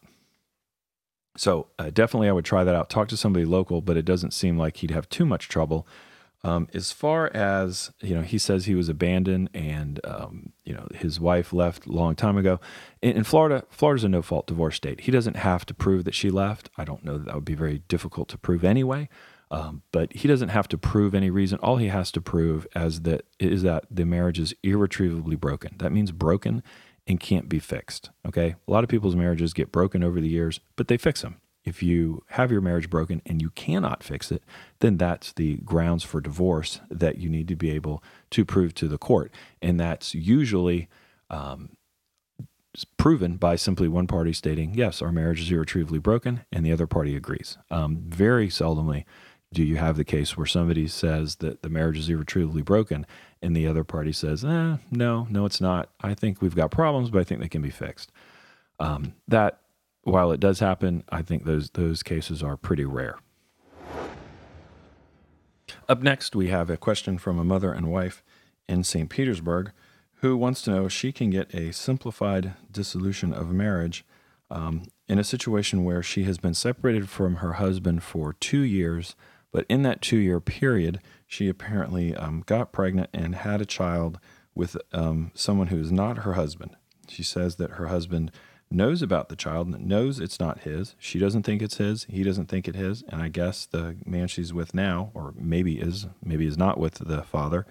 So, 1.36 1.68
uh, 1.78 1.90
definitely, 1.90 2.28
I 2.28 2.32
would 2.32 2.44
try 2.44 2.62
that 2.64 2.74
out. 2.74 2.90
Talk 2.90 3.08
to 3.08 3.16
somebody 3.16 3.44
local, 3.44 3.80
but 3.80 3.96
it 3.96 4.04
doesn't 4.04 4.32
seem 4.32 4.58
like 4.58 4.78
he'd 4.78 4.90
have 4.90 5.08
too 5.08 5.24
much 5.24 5.48
trouble 5.48 5.86
um, 6.44 6.68
as 6.74 6.90
far 6.90 7.30
as 7.34 7.92
you 8.00 8.14
know, 8.14 8.22
he 8.22 8.36
says 8.36 8.64
he 8.64 8.74
was 8.74 8.88
abandoned, 8.88 9.48
and 9.54 10.00
um, 10.04 10.52
you 10.64 10.74
know 10.74 10.88
his 10.92 11.20
wife 11.20 11.52
left 11.52 11.86
a 11.86 11.92
long 11.92 12.16
time 12.16 12.36
ago. 12.36 12.58
In, 13.00 13.18
in, 13.18 13.24
Florida, 13.24 13.64
Florida's 13.70 14.04
a 14.04 14.08
no-fault 14.08 14.48
divorce 14.48 14.76
state. 14.76 15.02
He 15.02 15.12
doesn't 15.12 15.36
have 15.36 15.64
to 15.66 15.74
prove 15.74 16.04
that 16.04 16.14
she 16.14 16.30
left. 16.30 16.68
I 16.76 16.84
don't 16.84 17.04
know 17.04 17.18
that 17.18 17.26
that 17.26 17.34
would 17.36 17.44
be 17.44 17.54
very 17.54 17.82
difficult 17.86 18.28
to 18.30 18.38
prove 18.38 18.64
anyway. 18.64 19.08
Um, 19.52 19.82
but 19.92 20.14
he 20.14 20.28
doesn't 20.28 20.48
have 20.48 20.66
to 20.68 20.78
prove 20.78 21.14
any 21.14 21.28
reason. 21.28 21.58
All 21.58 21.76
he 21.76 21.88
has 21.88 22.10
to 22.12 22.22
prove 22.22 22.66
as 22.74 23.02
that 23.02 23.26
is 23.38 23.62
that 23.62 23.84
the 23.90 24.06
marriage 24.06 24.38
is 24.38 24.54
irretrievably 24.62 25.36
broken. 25.36 25.76
That 25.78 25.92
means 25.92 26.10
broken 26.10 26.62
and 27.06 27.20
can't 27.20 27.48
be 27.48 27.58
fixed. 27.58 28.10
Okay, 28.26 28.54
a 28.66 28.70
lot 28.70 28.84
of 28.84 28.90
people's 28.90 29.16
marriages 29.16 29.52
get 29.52 29.72
broken 29.72 30.02
over 30.02 30.20
the 30.20 30.28
years, 30.28 30.60
but 30.76 30.88
they 30.88 30.96
fix 30.96 31.22
them 31.22 31.36
if 31.64 31.82
you 31.82 32.24
have 32.30 32.50
your 32.50 32.60
marriage 32.60 32.90
broken 32.90 33.22
and 33.24 33.40
you 33.40 33.50
cannot 33.50 34.02
fix 34.02 34.32
it, 34.32 34.42
then 34.80 34.96
that's 34.96 35.32
the 35.32 35.56
grounds 35.58 36.02
for 36.02 36.20
divorce 36.20 36.80
that 36.90 37.18
you 37.18 37.28
need 37.28 37.48
to 37.48 37.56
be 37.56 37.70
able 37.70 38.02
to 38.30 38.44
prove 38.44 38.74
to 38.74 38.88
the 38.88 38.98
court. 38.98 39.32
And 39.60 39.78
that's 39.78 40.14
usually 40.14 40.88
um, 41.30 41.76
proven 42.96 43.36
by 43.36 43.56
simply 43.56 43.86
one 43.86 44.06
party 44.06 44.32
stating, 44.32 44.74
yes, 44.74 45.00
our 45.00 45.12
marriage 45.12 45.40
is 45.40 45.52
irretrievably 45.52 46.00
broken, 46.00 46.44
and 46.50 46.66
the 46.66 46.72
other 46.72 46.86
party 46.86 47.14
agrees. 47.14 47.58
Um, 47.70 47.98
very 48.08 48.48
seldomly 48.48 49.04
do 49.52 49.62
you 49.62 49.76
have 49.76 49.96
the 49.96 50.04
case 50.04 50.36
where 50.36 50.46
somebody 50.46 50.88
says 50.88 51.36
that 51.36 51.62
the 51.62 51.68
marriage 51.68 51.98
is 51.98 52.08
irretrievably 52.08 52.62
broken 52.62 53.06
and 53.40 53.54
the 53.54 53.66
other 53.66 53.84
party 53.84 54.12
says, 54.12 54.44
eh, 54.44 54.76
no, 54.90 55.26
no, 55.30 55.44
it's 55.44 55.60
not. 55.60 55.90
I 56.00 56.14
think 56.14 56.40
we've 56.40 56.54
got 56.54 56.70
problems, 56.70 57.10
but 57.10 57.20
I 57.20 57.24
think 57.24 57.40
they 57.40 57.48
can 57.48 57.62
be 57.62 57.70
fixed. 57.70 58.10
Um, 58.80 59.14
that 59.28 59.60
while 60.02 60.32
it 60.32 60.40
does 60.40 60.60
happen, 60.60 61.04
I 61.10 61.22
think 61.22 61.44
those 61.44 61.70
those 61.70 62.02
cases 62.02 62.42
are 62.42 62.56
pretty 62.56 62.84
rare. 62.84 63.18
Up 65.88 66.02
next, 66.02 66.34
we 66.34 66.48
have 66.48 66.70
a 66.70 66.76
question 66.76 67.18
from 67.18 67.38
a 67.38 67.44
mother 67.44 67.72
and 67.72 67.90
wife 67.90 68.22
in 68.68 68.84
St. 68.84 69.10
Petersburg 69.10 69.72
who 70.16 70.36
wants 70.36 70.62
to 70.62 70.70
know 70.70 70.86
if 70.86 70.92
she 70.92 71.10
can 71.10 71.30
get 71.30 71.52
a 71.52 71.72
simplified 71.72 72.54
dissolution 72.70 73.32
of 73.32 73.52
marriage 73.52 74.04
um, 74.50 74.84
in 75.08 75.18
a 75.18 75.24
situation 75.24 75.82
where 75.82 76.02
she 76.02 76.22
has 76.24 76.38
been 76.38 76.54
separated 76.54 77.08
from 77.08 77.36
her 77.36 77.54
husband 77.54 78.04
for 78.04 78.32
two 78.34 78.60
years, 78.60 79.16
but 79.52 79.66
in 79.68 79.82
that 79.82 80.00
two 80.02 80.16
year 80.16 80.40
period, 80.40 81.00
she 81.26 81.48
apparently 81.48 82.14
um, 82.14 82.42
got 82.46 82.72
pregnant 82.72 83.10
and 83.12 83.36
had 83.36 83.60
a 83.60 83.66
child 83.66 84.18
with 84.54 84.76
um, 84.92 85.30
someone 85.34 85.68
who 85.68 85.78
is 85.78 85.92
not 85.92 86.18
her 86.18 86.34
husband. 86.34 86.76
She 87.08 87.22
says 87.22 87.56
that 87.56 87.72
her 87.72 87.86
husband 87.86 88.32
knows 88.70 89.02
about 89.02 89.28
the 89.28 89.36
child, 89.36 89.68
and 89.68 89.86
knows 89.86 90.18
it's 90.18 90.40
not 90.40 90.60
his. 90.60 90.94
She 90.98 91.18
doesn't 91.18 91.42
think 91.42 91.62
it's 91.62 91.76
his. 91.76 92.04
He 92.04 92.22
doesn't 92.22 92.46
think 92.46 92.66
it 92.66 92.74
his. 92.74 93.02
And 93.08 93.22
I 93.22 93.28
guess 93.28 93.66
the 93.66 93.96
man 94.04 94.28
she's 94.28 94.52
with 94.52 94.74
now, 94.74 95.10
or 95.14 95.34
maybe 95.36 95.78
is, 95.78 96.06
maybe 96.24 96.46
is 96.46 96.56
not 96.56 96.78
with 96.78 96.94
the 96.94 97.22
father 97.22 97.66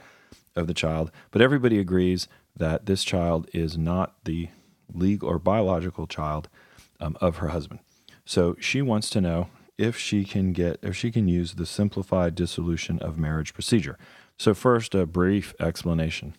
of 0.55 0.67
the 0.67 0.73
child. 0.73 1.11
But 1.31 1.41
everybody 1.41 1.79
agrees 1.79 2.27
that 2.55 2.85
this 2.85 3.03
child 3.03 3.49
is 3.53 3.77
not 3.77 4.15
the 4.25 4.49
legal 4.93 5.29
or 5.29 5.39
biological 5.39 6.05
child 6.05 6.49
um, 6.99 7.17
of 7.19 7.37
her 7.37 7.49
husband. 7.49 7.79
So 8.25 8.55
she 8.59 8.81
wants 8.81 9.09
to 9.11 9.21
know 9.21 9.49
if 9.77 9.97
she 9.97 10.23
can 10.23 10.53
get, 10.53 10.77
if 10.81 10.95
she 10.95 11.11
can 11.11 11.27
use 11.27 11.55
the 11.55 11.65
simplified 11.65 12.35
dissolution 12.35 12.99
of 12.99 13.17
marriage 13.17 13.53
procedure. 13.53 13.97
So 14.37 14.53
first, 14.53 14.95
a 14.95 15.05
brief 15.05 15.53
explanation 15.59 16.35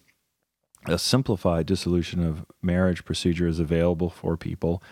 a 0.86 0.98
simplified 0.98 1.66
dissolution 1.66 2.24
of 2.24 2.44
marriage 2.60 3.04
procedure 3.04 3.46
is 3.46 3.60
available 3.60 4.10
for 4.10 4.36
people 4.36 4.82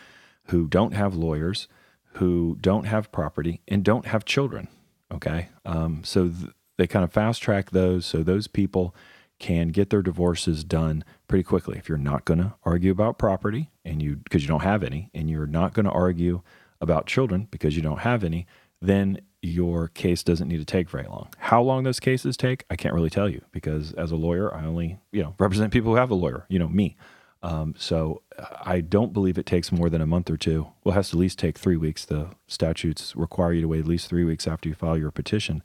who 0.47 0.68
don't 0.68 0.94
have 0.94 1.14
lawyers, 1.14 1.68
who 2.14 2.56
don't 2.61 2.85
have 2.85 3.12
property, 3.12 3.61
and 3.66 3.85
don't 3.85 4.06
have 4.06 4.25
children. 4.25 4.68
Okay. 5.12 5.49
Um, 5.64 6.02
so 6.04 6.28
th- 6.28 6.52
they 6.78 6.87
kind 6.87 7.04
of 7.04 7.12
fast 7.12 7.42
track 7.42 7.70
those 7.70 8.06
so 8.06 8.23
those 8.23 8.47
people 8.47 8.94
can 9.38 9.68
get 9.68 9.90
their 9.90 10.02
divorces 10.02 10.62
done 10.64 11.02
pretty 11.26 11.42
quickly. 11.42 11.78
If 11.78 11.88
you're 11.88 11.99
not 11.99 12.25
going 12.25 12.40
to 12.40 12.54
argue 12.64 12.92
about 12.92 13.18
property 13.18 13.70
and 13.85 14.02
you, 14.02 14.16
because 14.16 14.42
you 14.42 14.49
don't 14.49 14.62
have 14.62 14.85
any, 14.85 15.11
and 15.14 15.28
you're 15.30 15.47
not 15.47 15.73
going 15.73 15.87
to 15.87 15.92
argue 15.92 16.42
about 16.80 17.06
children 17.06 17.49
because 17.50 17.76
you 17.76 17.82
don't 17.82 18.00
have 18.00 18.25
any, 18.25 18.46
then 18.80 19.20
your 19.42 19.88
case 19.88 20.22
doesn't 20.22 20.49
need 20.49 20.58
to 20.58 20.64
take 20.64 20.88
very 20.88 21.06
long. 21.06 21.28
How 21.38 21.62
long 21.62 21.84
those 21.84 22.00
cases 22.00 22.37
take, 22.37 22.64
I 22.70 22.76
can't 22.76 22.94
really 22.94 23.10
tell 23.10 23.28
you 23.28 23.42
because 23.52 23.92
as 23.94 24.10
a 24.10 24.16
lawyer, 24.16 24.54
I 24.54 24.64
only 24.64 24.99
you 25.12 25.22
know 25.22 25.34
represent 25.38 25.72
people 25.72 25.92
who 25.92 25.96
have 25.96 26.10
a 26.10 26.14
lawyer. 26.14 26.46
You 26.49 26.58
know 26.58 26.68
me. 26.68 26.96
Um, 27.42 27.75
so 27.78 28.22
I 28.62 28.82
don't 28.82 29.14
believe 29.14 29.38
it 29.38 29.46
takes 29.46 29.72
more 29.72 29.88
than 29.88 30.02
a 30.02 30.06
month 30.06 30.28
or 30.28 30.37
two. 30.37 30.68
Well, 30.84 30.92
it 30.92 30.96
has 30.96 31.10
to 31.10 31.16
at 31.16 31.20
least 31.20 31.38
take 31.38 31.58
three 31.58 31.76
weeks. 31.76 32.04
The 32.04 32.28
statutes 32.46 33.16
require 33.16 33.54
you 33.54 33.62
to 33.62 33.68
wait 33.68 33.80
at 33.80 33.87
least 33.87 34.08
three 34.08 34.25
weeks 34.25 34.46
after 34.46 34.68
you 34.68 34.75
file 34.75 34.99
your 34.99 35.10
petition 35.10 35.62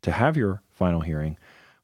to 0.00 0.12
have 0.12 0.36
your 0.36 0.62
final 0.72 1.02
hearing, 1.02 1.36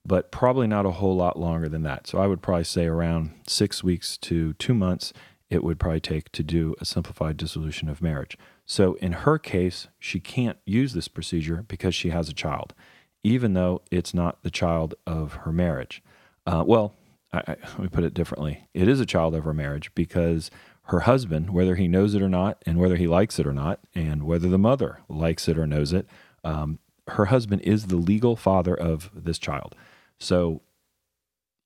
but 0.07 0.31
probably 0.31 0.67
not 0.67 0.87
a 0.87 0.93
whole 0.93 1.17
lot 1.17 1.39
longer 1.39 1.69
than 1.69 1.83
that. 1.83 2.07
So 2.07 2.19
I 2.19 2.27
would 2.27 2.41
probably 2.41 2.65
say 2.65 2.87
around 2.87 3.33
six 3.47 3.85
weeks 3.85 4.17
to 4.19 4.55
two 4.55 4.75
months 4.75 5.13
it 5.51 5.63
would 5.63 5.79
probably 5.79 6.01
take 6.01 6.33
to 6.33 6.43
do 6.43 6.75
a 6.81 6.85
simplified 6.85 7.37
dissolution 7.37 7.89
of 7.89 8.01
marriage. 8.01 8.39
So 8.67 8.95
in 8.95 9.13
her 9.13 9.39
case, 9.39 9.89
she 9.99 10.21
can't 10.21 10.59
use 10.65 10.93
this 10.93 11.09
procedure 11.09 11.65
because 11.69 11.95
she 11.95 12.11
has 12.11 12.29
a 12.29 12.35
child, 12.35 12.75
even 13.23 13.55
though 13.55 13.83
it's 13.91 14.15
not 14.15 14.43
the 14.43 14.51
child 14.51 14.95
of 15.07 15.35
her 15.45 15.53
marriage. 15.53 16.03
Uh, 16.47 16.65
well, 16.67 16.95
I, 17.33 17.39
I, 17.39 17.57
let 17.63 17.79
me 17.79 17.89
put 17.89 18.05
it 18.05 18.15
differently. 18.15 18.69
It 18.73 18.89
is 18.89 19.01
a 19.01 19.07
child 19.07 19.35
of 19.35 19.45
her 19.45 19.55
marriage 19.55 19.95
because 19.95 20.51
her 20.85 21.01
husband, 21.01 21.51
whether 21.51 21.77
he 21.77 21.89
knows 21.89 22.15
it 22.15 22.23
or 22.23 22.29
not, 22.29 22.63
and 22.67 22.79
whether 22.79 22.97
he 22.97 23.07
likes 23.07 23.39
it 23.39 23.47
or 23.47 23.55
not, 23.55 23.81
and 23.95 24.25
whether 24.25 24.49
the 24.49 24.59
mother 24.59 25.01
likes 25.09 25.49
it 25.49 25.59
or 25.59 25.67
knows 25.67 25.93
it, 25.93 26.07
um, 26.43 26.79
her 27.09 27.27
husband 27.27 27.63
is 27.63 27.87
the 27.87 27.97
legal 27.97 28.37
father 28.37 28.75
of 28.75 29.11
this 29.15 29.39
child. 29.39 29.75
So 30.19 30.63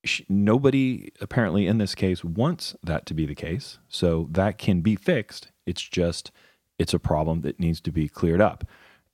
she, 0.04 0.24
nobody 0.28 1.10
apparently 1.20 1.66
in 1.66 1.78
this 1.78 1.94
case 1.94 2.24
wants 2.24 2.76
that 2.82 3.06
to 3.06 3.14
be 3.14 3.26
the 3.26 3.34
case. 3.34 3.78
So 3.88 4.28
that 4.30 4.58
can 4.58 4.80
be 4.80 4.96
fixed. 4.96 5.48
It's 5.66 5.82
just 5.82 6.30
it's 6.78 6.94
a 6.94 6.98
problem 6.98 7.40
that 7.42 7.58
needs 7.58 7.80
to 7.82 7.92
be 7.92 8.08
cleared 8.08 8.40
up. 8.40 8.64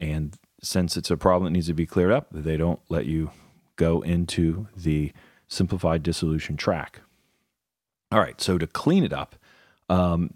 And 0.01 0.37
since 0.63 0.97
it's 0.97 1.11
a 1.11 1.17
problem 1.17 1.45
that 1.45 1.57
needs 1.57 1.67
to 1.69 1.75
be 1.75 1.87
cleared 1.87 2.13
up, 2.13 2.29
they 2.31 2.57
don't 2.57 2.81
let 2.89 3.07
you 3.07 3.31
go 3.77 4.01
into 4.03 4.69
the 4.77 5.13
simplified 5.49 6.03
dissolution 6.03 6.57
track. 6.57 7.01
All 8.13 8.21
right, 8.21 8.41
so 8.41 8.59
to 8.59 8.67
clean 8.67 9.05
it 9.05 9.13
up, 9.13 9.37
um, 9.89 10.35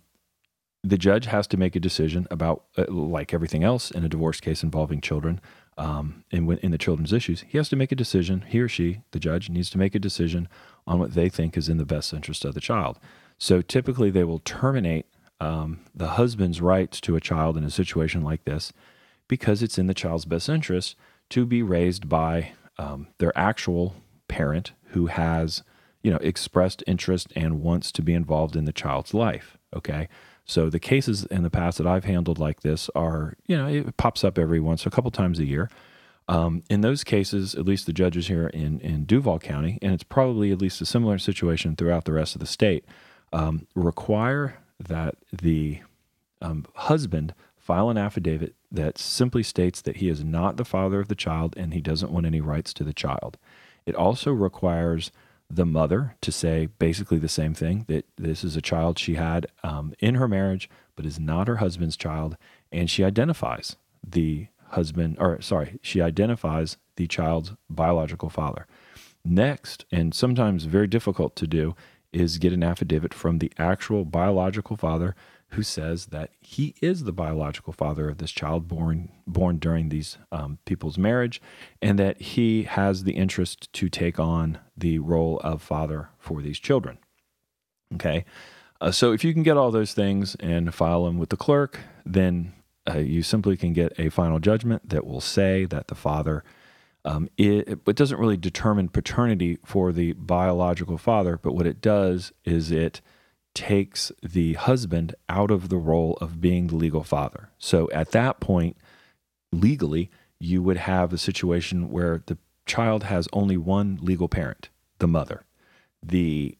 the 0.82 0.99
judge 0.99 1.26
has 1.26 1.47
to 1.49 1.56
make 1.56 1.76
a 1.76 1.80
decision 1.80 2.26
about, 2.30 2.64
uh, 2.76 2.85
like 2.88 3.35
everything 3.35 3.64
else 3.64 3.90
in 3.90 4.04
a 4.04 4.08
divorce 4.08 4.40
case 4.40 4.62
involving 4.62 5.00
children, 5.00 5.40
um, 5.76 6.25
in, 6.30 6.50
in 6.58 6.73
the 6.73 6.78
children's 6.78 7.12
issues, 7.12 7.44
he 7.47 7.56
has 7.56 7.68
to 7.68 7.76
make 7.76 7.92
a 7.92 7.97
decision. 7.97 8.44
He 8.49 8.61
or 8.61 8.68
she, 8.68 9.02
the 9.12 9.20
judge, 9.20 9.49
needs 9.49 9.70
to 9.70 9.78
make 9.78 9.94
a 9.94 10.00
decision 10.00 10.49
on 10.87 10.99
what 10.99 11.14
they 11.14 11.28
think 11.28 11.56
is 11.56 11.68
in 11.68 11.78
the 11.78 11.85
best 11.85 12.12
interest 12.12 12.44
of 12.44 12.54
the 12.54 12.61
child. 12.61 12.99
So 13.38 13.62
typically, 13.62 14.11
they 14.11 14.25
will 14.25 14.40
terminate 14.40 15.06
um, 15.40 15.80
the 15.95 16.09
husband's 16.09 16.61
rights 16.61 17.00
to 17.02 17.16
a 17.16 17.21
child 17.21 17.57
in 17.57 17.64
a 17.64 17.71
situation 17.71 18.23
like 18.23 18.45
this 18.45 18.73
because 19.28 19.62
it's 19.62 19.78
in 19.78 19.87
the 19.87 19.95
child's 19.95 20.25
best 20.25 20.49
interest 20.49 20.97
to 21.30 21.45
be 21.45 21.62
raised 21.62 22.09
by 22.09 22.52
um, 22.78 23.09
their 23.18 23.37
actual 23.37 23.97
parent 24.26 24.73
who 24.88 25.07
has 25.07 25.62
you 26.02 26.11
know 26.11 26.18
expressed 26.18 26.83
interest 26.87 27.33
and 27.37 27.62
wants 27.62 27.92
to 27.92 28.02
be 28.02 28.14
involved 28.14 28.57
in 28.57 28.64
the 28.64 28.73
child's 28.73 29.14
life 29.14 29.59
okay 29.75 30.09
so 30.49 30.71
the 30.71 30.80
cases 30.80 31.26
in 31.26 31.42
the 31.42 31.50
past 31.50 31.76
that 31.76 31.87
I've 31.87 32.07
handled 32.07 32.38
like 32.38 32.62
this 32.62 32.88
are, 32.95 33.35
you 33.47 33.57
know, 33.57 33.68
it 33.68 33.97
pops 33.99 34.25
up 34.25 34.38
every 34.38 34.61
once, 34.61 34.87
a 34.87 34.90
couple 34.90 35.11
times 35.11 35.38
a 35.38 35.45
year. 35.45 35.71
Um, 36.26 36.62
in 36.71 36.80
those 36.80 37.04
cases, 37.04 37.54
at 37.54 37.66
least 37.66 37.85
the 37.85 37.92
judges 37.92 38.28
here 38.28 38.47
in, 38.49 38.80
in 38.80 39.04
Duval 39.04 39.40
County, 39.40 39.78
and 39.83 39.92
it's 39.92 40.02
probably 40.02 40.50
at 40.50 40.61
least 40.61 40.80
a 40.80 40.87
similar 40.87 41.18
situation 41.18 41.76
throughout 41.76 42.07
the 42.07 42.14
rest 42.14 42.35
of 42.35 42.40
the 42.40 42.47
state, 42.47 42.87
um, 43.30 43.66
require 43.75 44.57
that 44.78 45.16
the 45.32 45.80
um, 46.40 46.66
husband 46.75 47.35
file 47.56 47.90
an 47.90 47.99
affidavit 47.99 48.54
that 48.70 48.99
simply 48.99 49.42
states 49.42 49.80
that 49.82 49.97
he 49.97 50.08
is 50.08 50.25
not 50.25 50.56
the 50.56 50.64
father 50.64 51.00
of 51.00 51.08
the 51.08 51.14
child 51.14 51.54
and 51.56 51.75
he 51.75 51.80
doesn't 51.80 52.12
want 52.12 52.26
any 52.26 52.40
rights 52.40 52.73
to 52.75 52.85
the 52.85 52.92
child. 52.92 53.37
It 53.85 53.94
also 53.94 54.32
requires 54.32 55.11
the 55.50 55.66
mother 55.66 56.14
to 56.20 56.30
say 56.30 56.68
basically 56.78 57.18
the 57.18 57.28
same 57.28 57.54
thing 57.54 57.85
that 57.88 58.04
this 58.16 58.44
is 58.44 58.56
a 58.56 58.62
child 58.62 58.99
she 58.99 59.14
had 59.14 59.47
um, 59.62 59.94
in 59.99 60.16
her 60.16 60.28
marriage, 60.28 60.68
but 60.94 61.06
is 61.06 61.18
not 61.18 61.49
her 61.49 61.56
husband's 61.56 61.97
child. 61.97 62.37
And 62.70 62.90
she 62.90 63.02
identifies 63.02 63.76
the 64.06 64.49
husband, 64.70 65.16
or 65.18 65.40
sorry, 65.40 65.78
she 65.82 66.02
identifies 66.02 66.76
the 66.97 67.06
child's 67.06 67.52
biological 67.70 68.28
father. 68.28 68.66
Next, 69.25 69.85
and 69.90 70.14
sometimes 70.14 70.64
very 70.64 70.87
difficult 70.87 71.35
to 71.37 71.47
do, 71.47 71.75
is 72.18 72.38
get 72.38 72.52
an 72.52 72.62
affidavit 72.62 73.14
from 73.14 73.38
the 73.38 73.52
actual 73.58 74.04
biological 74.04 74.76
father 74.76 75.14
who 75.52 75.62
says 75.62 76.06
that 76.06 76.30
he 76.40 76.75
is 76.82 77.04
the 77.04 77.12
biological 77.12 77.72
father 77.72 78.08
of 78.08 78.18
this 78.18 78.30
child 78.30 78.68
born 78.68 79.10
born 79.26 79.58
during 79.58 79.88
these 79.88 80.18
um, 80.30 80.58
people's 80.66 80.98
marriage, 80.98 81.40
and 81.80 81.98
that 81.98 82.20
he 82.20 82.64
has 82.64 83.04
the 83.04 83.12
interest 83.12 83.72
to 83.72 83.88
take 83.88 84.18
on 84.18 84.58
the 84.76 84.98
role 84.98 85.40
of 85.42 85.62
father 85.62 86.10
for 86.18 86.42
these 86.42 86.58
children. 86.58 86.98
Okay, 87.94 88.26
uh, 88.80 88.90
so 88.90 89.12
if 89.12 89.25
you 89.25 89.32
can 89.32 89.42
get 89.42 89.56
all 89.56 89.70
those 89.70 89.94
things 89.94 90.34
and 90.37 90.75
file 90.75 91.06
them 91.06 91.18
with 91.18 91.30
the 91.30 91.37
clerk, 91.37 91.80
then 92.04 92.52
uh, 92.88 92.98
you 92.98 93.22
simply 93.22 93.56
can 93.56 93.72
get 93.72 93.98
a 93.98 94.10
final 94.10 94.38
judgment 94.38 94.87
that 94.88 95.06
will 95.06 95.20
say 95.20 95.64
that 95.64 95.88
the 95.88 95.94
father. 95.94 96.44
Um, 97.05 97.28
it, 97.37 97.81
it 97.87 97.97
doesn't 97.97 98.19
really 98.19 98.37
determine 98.37 98.88
paternity 98.88 99.59
for 99.64 99.93
the 99.93 100.12
biological 100.14 100.99
father, 100.99 101.38
but 101.38 101.55
what 101.55 101.67
it 101.67 101.81
does 101.81 102.33
is 102.45 102.71
it 102.71 103.00
takes 103.55 104.12
the 104.23 104.55
husband 104.55 105.14
out 105.28 105.50
of 105.50 105.69
the 105.69 105.76
role 105.76 106.19
of 106.21 106.40
being 106.40 106.67
the 106.67 106.76
legal 106.76 107.02
father. 107.02 107.50
So 107.59 107.88
at 107.93 108.12
that 108.12 108.40
point, 108.40 108.76
legally, 109.52 110.11
you 110.38 110.62
would 110.62 110.76
have 110.76 111.12
a 111.12 111.19
situation 111.19 111.90
where 111.90 112.23
the 112.26 112.38
child 112.67 113.05
has 113.05 113.26
only 113.33 113.57
one 113.57 113.99
legal 114.00 114.28
parent, 114.28 114.69
the 114.99 115.09
mother. 115.09 115.45
The 116.02 116.57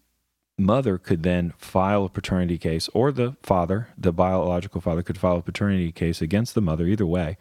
mother 0.59 0.99
could 0.99 1.23
then 1.23 1.53
file 1.57 2.07
a 2.07 2.09
paternity 2.09 2.59
case, 2.59 2.89
or 2.93 3.13
the 3.13 3.37
father, 3.43 3.89
the 3.97 4.13
biological 4.13 4.81
father, 4.81 5.03
could 5.03 5.19
file 5.19 5.37
a 5.37 5.43
paternity 5.43 5.93
case 5.93 6.21
against 6.21 6.55
the 6.55 6.61
mother, 6.61 6.87
either 6.87 7.07
way, 7.07 7.37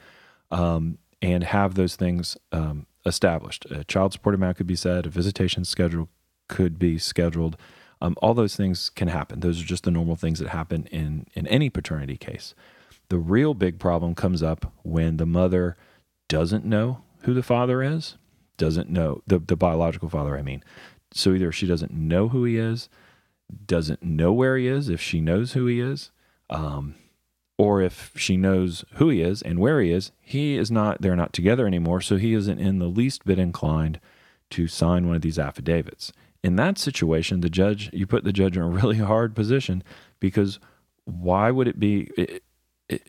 um, 0.52 1.00
and 1.22 1.44
have 1.44 1.76
those 1.76 1.96
things 1.96 2.38
um, 2.52 2.86
established. 3.06 3.66
A 3.72 3.84
child 3.84 4.14
support 4.14 4.36
amount 4.36 4.58
could 4.58 4.68
be 4.68 4.76
set, 4.76 5.06
a 5.06 5.10
visitation 5.10 5.66
schedule 5.66 6.10
could 6.48 6.78
be 6.78 6.98
scheduled. 6.98 7.58
Um, 8.00 8.16
all 8.22 8.34
those 8.34 8.56
things 8.56 8.90
can 8.90 9.08
happen. 9.08 9.40
Those 9.40 9.62
are 9.62 9.66
just 9.66 9.84
the 9.84 9.92
normal 9.92 10.16
things 10.16 10.40
that 10.40 10.50
happen 10.50 10.88
in, 10.92 11.26
in 11.34 11.48
any 11.48 11.70
paternity 11.70 12.18
case. 12.18 12.54
The 13.10 13.18
real 13.18 13.54
big 13.54 13.80
problem 13.80 14.14
comes 14.14 14.44
up 14.44 14.72
when 14.84 15.18
the 15.18 15.26
mother 15.26 15.76
doesn't 16.28 16.66
know 16.66 17.02
who 17.22 17.34
the 17.34 17.44
father 17.44 17.82
is, 17.82 18.16
doesn't 18.58 18.90
know 18.90 19.22
the, 19.26 19.40
the 19.40 19.56
biological 19.56 20.10
father, 20.10 20.38
I 20.38 20.42
mean. 20.42 20.64
So 21.12 21.34
either 21.34 21.52
she 21.52 21.66
doesn't 21.66 21.94
know 21.94 22.28
who 22.30 22.44
he 22.44 22.58
is, 22.58 22.90
doesn't 23.66 24.04
know 24.04 24.34
where 24.34 24.58
he 24.58 24.68
is, 24.68 24.90
if 24.90 25.02
she 25.02 25.22
knows 25.22 25.54
who 25.54 25.66
he 25.66 25.80
is, 25.80 26.12
um, 26.50 26.96
or 27.58 27.82
if 27.82 28.12
she 28.16 28.38
knows 28.38 28.86
who 28.94 29.10
he 29.10 29.22
is 29.22 29.42
and 29.42 29.60
where 29.60 29.82
he 29.82 29.92
is, 29.92 30.12
he 30.22 30.58
is 30.58 30.70
not, 30.70 31.02
they're 31.02 31.16
not 31.16 31.34
together 31.34 31.66
anymore. 31.66 32.02
So 32.02 32.18
he 32.18 32.34
isn't 32.34 32.60
in 32.60 32.80
the 32.80 32.88
least 32.88 33.26
bit 33.26 33.40
inclined 33.40 34.00
to 34.52 34.68
sign 34.68 35.08
one 35.08 35.16
of 35.16 35.22
these 35.22 35.40
affidavits 35.40 36.12
in 36.44 36.56
that 36.56 36.78
situation, 36.78 37.42
the 37.42 37.50
judge, 37.50 37.90
you 37.94 38.08
put 38.08 38.24
the 38.24 38.34
judge 38.34 38.56
in 38.56 38.64
a 38.64 38.68
really 38.70 38.98
hard 38.98 39.36
position 39.36 39.84
because 40.20 40.60
why 41.06 41.52
would 41.52 41.68
it 41.68 41.80
be, 41.80 42.10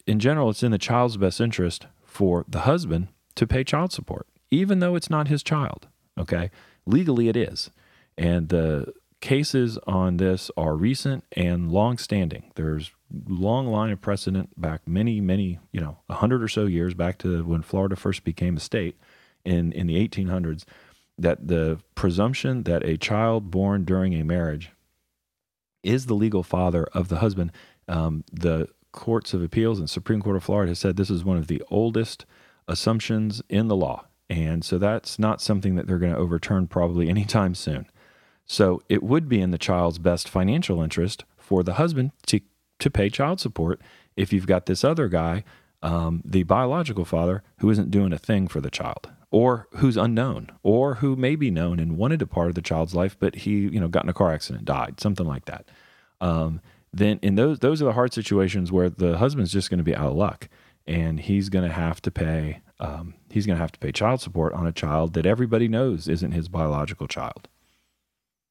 in 0.06 0.18
general, 0.18 0.50
it's 0.50 0.62
in 0.62 0.72
the 0.72 0.78
child's 0.78 1.16
best 1.16 1.40
interest 1.40 1.86
for 2.02 2.44
the 2.48 2.60
husband 2.60 3.08
to 3.36 3.46
pay 3.46 3.64
child 3.64 3.92
support, 3.92 4.26
even 4.50 4.80
though 4.80 4.94
it's 4.96 5.10
not 5.10 5.28
his 5.28 5.42
child. 5.42 5.88
Okay. 6.18 6.50
Legally, 6.86 7.28
it 7.28 7.36
is. 7.36 7.70
And 8.16 8.48
the 8.48 8.92
cases 9.20 9.78
on 9.86 10.16
this 10.16 10.50
are 10.56 10.74
recent 10.74 11.24
and 11.32 11.70
long 11.70 11.98
standing. 11.98 12.50
There's 12.56 12.90
long 13.26 13.66
line 13.66 13.90
of 13.90 14.00
precedent 14.00 14.60
back 14.60 14.86
many, 14.86 15.20
many, 15.20 15.58
you 15.72 15.80
know, 15.80 15.98
a 16.08 16.14
hundred 16.14 16.42
or 16.42 16.48
so 16.48 16.66
years 16.66 16.94
back 16.94 17.18
to 17.18 17.44
when 17.44 17.62
Florida 17.62 17.96
first 17.96 18.24
became 18.24 18.56
a 18.56 18.60
state 18.60 18.96
in, 19.44 19.72
in 19.72 19.86
the 19.86 20.08
1800s 20.08 20.64
that 21.16 21.48
the 21.48 21.80
presumption 21.94 22.62
that 22.64 22.84
a 22.84 22.96
child 22.96 23.50
born 23.50 23.84
during 23.84 24.14
a 24.14 24.24
marriage 24.24 24.70
is 25.82 26.06
the 26.06 26.14
legal 26.14 26.42
father 26.42 26.84
of 26.92 27.08
the 27.08 27.18
husband. 27.18 27.50
Um, 27.88 28.24
the 28.32 28.68
courts 28.92 29.34
of 29.34 29.42
appeals 29.42 29.78
and 29.78 29.88
Supreme 29.88 30.22
Court 30.22 30.36
of 30.36 30.44
Florida 30.44 30.70
has 30.70 30.78
said 30.78 30.96
this 30.96 31.10
is 31.10 31.24
one 31.24 31.36
of 31.36 31.46
the 31.46 31.62
oldest 31.70 32.24
assumptions 32.66 33.42
in 33.48 33.68
the 33.68 33.76
law. 33.76 34.06
And 34.30 34.64
so 34.64 34.78
that's 34.78 35.18
not 35.18 35.40
something 35.40 35.74
that 35.76 35.86
they're 35.86 35.98
going 35.98 36.12
to 36.12 36.18
overturn 36.18 36.66
probably 36.66 37.08
anytime 37.10 37.54
soon. 37.54 37.86
So 38.46 38.82
it 38.88 39.02
would 39.02 39.28
be 39.28 39.40
in 39.40 39.50
the 39.50 39.58
child's 39.58 39.98
best 39.98 40.28
financial 40.28 40.82
interest 40.82 41.24
for 41.36 41.62
the 41.62 41.74
husband 41.74 42.12
to, 42.26 42.40
to 42.78 42.90
pay 42.90 43.10
child 43.10 43.40
support 43.40 43.80
if 44.16 44.32
you've 44.32 44.46
got 44.46 44.66
this 44.66 44.84
other 44.84 45.08
guy, 45.08 45.44
um, 45.82 46.22
the 46.24 46.42
biological 46.42 47.04
father, 47.04 47.42
who 47.58 47.70
isn't 47.70 47.90
doing 47.90 48.12
a 48.12 48.18
thing 48.18 48.48
for 48.48 48.60
the 48.60 48.70
child 48.70 49.10
or 49.30 49.68
who's 49.76 49.96
unknown, 49.96 50.50
or 50.62 50.96
who 50.96 51.14
may 51.14 51.36
be 51.36 51.50
known 51.50 51.78
and 51.78 51.98
wanted 51.98 52.22
a 52.22 52.26
part 52.26 52.48
of 52.48 52.54
the 52.54 52.62
child's 52.62 52.94
life, 52.94 53.16
but 53.18 53.34
he, 53.34 53.50
you 53.50 53.78
know, 53.78 53.88
got 53.88 54.02
in 54.02 54.08
a 54.08 54.14
car 54.14 54.32
accident, 54.32 54.64
died, 54.64 54.98
something 54.98 55.26
like 55.26 55.44
that. 55.44 55.68
Um, 56.20 56.60
then 56.92 57.18
in 57.20 57.34
those 57.34 57.58
those 57.58 57.82
are 57.82 57.84
the 57.84 57.92
hard 57.92 58.14
situations 58.14 58.72
where 58.72 58.88
the 58.88 59.18
husband's 59.18 59.52
just 59.52 59.68
going 59.68 59.78
to 59.78 59.84
be 59.84 59.94
out 59.94 60.08
of 60.08 60.16
luck, 60.16 60.48
and 60.86 61.20
he's 61.20 61.50
going 61.50 61.66
to 61.66 61.74
have 61.74 62.00
to 62.02 62.10
pay 62.10 62.62
um, 62.80 63.14
he's 63.28 63.44
going 63.44 63.56
to 63.56 63.62
have 63.62 63.72
to 63.72 63.78
pay 63.78 63.92
child 63.92 64.20
support 64.20 64.54
on 64.54 64.66
a 64.66 64.72
child 64.72 65.12
that 65.12 65.26
everybody 65.26 65.68
knows 65.68 66.08
isn't 66.08 66.32
his 66.32 66.48
biological 66.48 67.06
child. 67.06 67.48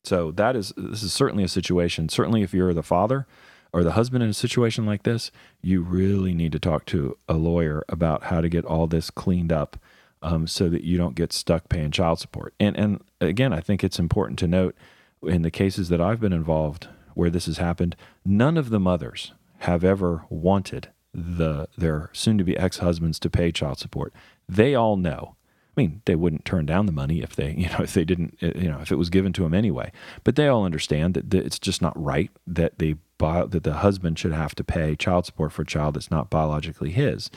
So 0.04 0.32
that 0.32 0.56
is 0.56 0.74
this 0.78 1.02
is 1.02 1.12
certainly 1.12 1.44
a 1.44 1.50
situation. 1.50 2.08
Certainly, 2.08 2.44
if 2.44 2.54
you're 2.54 2.74
the 2.74 2.84
father 2.84 3.26
or 3.74 3.84
the 3.84 3.92
husband 3.92 4.24
in 4.24 4.30
a 4.30 4.34
situation 4.34 4.86
like 4.86 5.04
this, 5.04 5.32
you 5.62 5.82
really 5.82 6.34
need 6.34 6.52
to 6.52 6.60
talk 6.60 6.86
to 6.86 7.18
a 7.28 7.34
lawyer 7.34 7.84
about 7.90 8.26
how 8.26 8.42
to 8.42 8.50
get 8.50 8.66
all 8.66 8.88
this 8.88 9.10
cleaned 9.10 9.52
up 9.52 9.78
um, 10.22 10.48
so 10.48 10.70
that 10.70 10.84
you 10.84 10.98
don't 10.98 11.16
get 11.16 11.34
stuck 11.34 11.70
paying 11.70 11.92
child 11.92 12.20
support. 12.20 12.54
And 12.60 12.78
and 12.78 13.04
again, 13.22 13.54
I 13.54 13.62
think 13.62 13.84
it's 13.84 14.00
important 14.00 14.40
to 14.40 14.48
note 14.48 14.76
in 15.24 15.42
the 15.42 15.52
cases 15.52 15.90
that 15.90 16.02
I've 16.02 16.20
been 16.20 16.34
involved 16.34 16.88
where 17.14 17.30
this 17.30 17.48
has 17.48 17.58
happened, 17.58 17.96
none 18.24 18.58
of 18.58 18.70
the 18.70 18.80
mothers 18.80 19.34
have 19.60 19.84
ever 19.84 20.26
wanted 20.30 20.90
the 21.14 21.68
their 21.78 22.12
soon 22.14 22.38
to 22.38 22.44
be 22.44 22.58
ex 22.58 22.78
husbands 22.78 23.20
to 23.20 23.30
pay 23.30 23.52
child 23.52 23.80
support. 23.80 24.14
They 24.48 24.76
all 24.76 24.98
know. 24.98 25.36
I 25.76 25.82
mean, 25.82 26.02
they 26.06 26.16
wouldn't 26.16 26.46
turn 26.46 26.66
down 26.66 26.88
the 26.88 26.92
money 26.92 27.22
if 27.22 27.36
they, 27.36 27.52
you 27.58 27.70
know, 27.70 27.80
if 27.80 27.94
they 27.94 28.06
didn't, 28.06 28.38
you 28.42 28.70
know, 28.70 28.80
if 28.82 28.92
it 28.92 28.98
was 28.98 29.10
given 29.10 29.34
to 29.34 29.44
them 29.44 29.54
anyway. 29.54 29.92
But 30.24 30.36
they 30.36 30.48
all 30.48 30.64
understand 30.64 31.16
that, 31.16 31.34
it's 31.34 31.60
just 31.60 31.82
not 31.82 32.02
right 32.02 32.32
that 32.46 32.80
the 32.80 32.98
that 33.20 33.64
the 33.64 33.74
husband 33.74 34.20
should 34.20 34.34
have 34.34 34.56
to 34.56 34.64
pay 34.64 34.96
child 34.96 35.26
support 35.26 35.52
for 35.52 35.64
a 35.64 35.66
child 35.66 35.96
that's 35.96 36.12
not 36.12 36.30
biologically 36.30 36.92
his. 36.92 37.30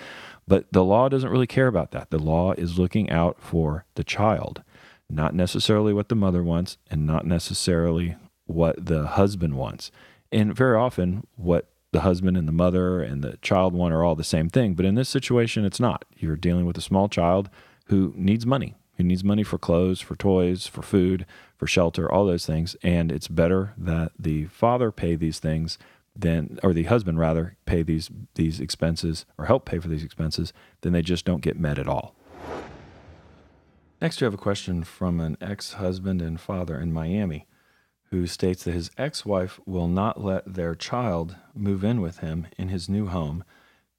But 0.46 0.72
the 0.72 0.84
law 0.84 1.08
doesn't 1.08 1.30
really 1.30 1.46
care 1.46 1.66
about 1.66 1.92
that. 1.92 2.10
The 2.10 2.18
law 2.18 2.52
is 2.52 2.78
looking 2.78 3.10
out 3.10 3.40
for 3.40 3.84
the 3.94 4.04
child, 4.04 4.62
not 5.08 5.34
necessarily 5.34 5.92
what 5.92 6.08
the 6.08 6.14
mother 6.14 6.42
wants 6.42 6.76
and 6.90 7.06
not 7.06 7.26
necessarily 7.26 8.16
what 8.46 8.84
the 8.84 9.06
husband 9.06 9.54
wants. 9.54 9.90
And 10.32 10.54
very 10.54 10.76
often, 10.76 11.26
what 11.36 11.70
the 11.92 12.00
husband 12.00 12.36
and 12.36 12.46
the 12.46 12.52
mother 12.52 13.02
and 13.02 13.22
the 13.22 13.36
child 13.38 13.74
want 13.74 13.94
are 13.94 14.04
all 14.04 14.14
the 14.14 14.24
same 14.24 14.48
thing. 14.48 14.74
But 14.74 14.86
in 14.86 14.94
this 14.94 15.08
situation, 15.08 15.64
it's 15.64 15.80
not. 15.80 16.04
You're 16.16 16.36
dealing 16.36 16.66
with 16.66 16.78
a 16.78 16.82
small 16.82 17.08
child 17.08 17.50
who 17.86 18.12
needs 18.16 18.46
money, 18.46 18.76
who 18.96 19.02
needs 19.04 19.24
money 19.24 19.42
for 19.42 19.58
clothes, 19.58 20.00
for 20.00 20.14
toys, 20.14 20.66
for 20.66 20.82
food, 20.82 21.26
for 21.60 21.66
shelter, 21.66 22.10
all 22.10 22.24
those 22.24 22.46
things. 22.46 22.74
And 22.82 23.12
it's 23.12 23.28
better 23.28 23.74
that 23.76 24.12
the 24.18 24.46
father 24.46 24.90
pay 24.90 25.14
these 25.14 25.38
things 25.38 25.76
then 26.16 26.58
or 26.62 26.72
the 26.72 26.84
husband 26.84 27.18
rather 27.18 27.56
pay 27.66 27.82
these 27.82 28.10
these 28.34 28.60
expenses 28.60 29.26
or 29.36 29.44
help 29.44 29.66
pay 29.66 29.78
for 29.78 29.88
these 29.88 30.02
expenses, 30.02 30.54
than 30.80 30.94
they 30.94 31.02
just 31.02 31.26
don't 31.26 31.42
get 31.42 31.60
met 31.60 31.78
at 31.78 31.86
all. 31.86 32.14
Next, 34.00 34.20
we 34.20 34.24
have 34.24 34.32
a 34.32 34.38
question 34.38 34.84
from 34.84 35.20
an 35.20 35.36
ex-husband 35.38 36.22
and 36.22 36.40
father 36.40 36.80
in 36.80 36.94
Miami 36.94 37.46
who 38.10 38.26
states 38.26 38.64
that 38.64 38.72
his 38.72 38.90
ex-wife 38.96 39.60
will 39.66 39.86
not 39.86 40.18
let 40.18 40.54
their 40.54 40.74
child 40.74 41.36
move 41.54 41.84
in 41.84 42.00
with 42.00 42.20
him 42.20 42.46
in 42.56 42.68
his 42.68 42.88
new 42.88 43.06
home 43.06 43.44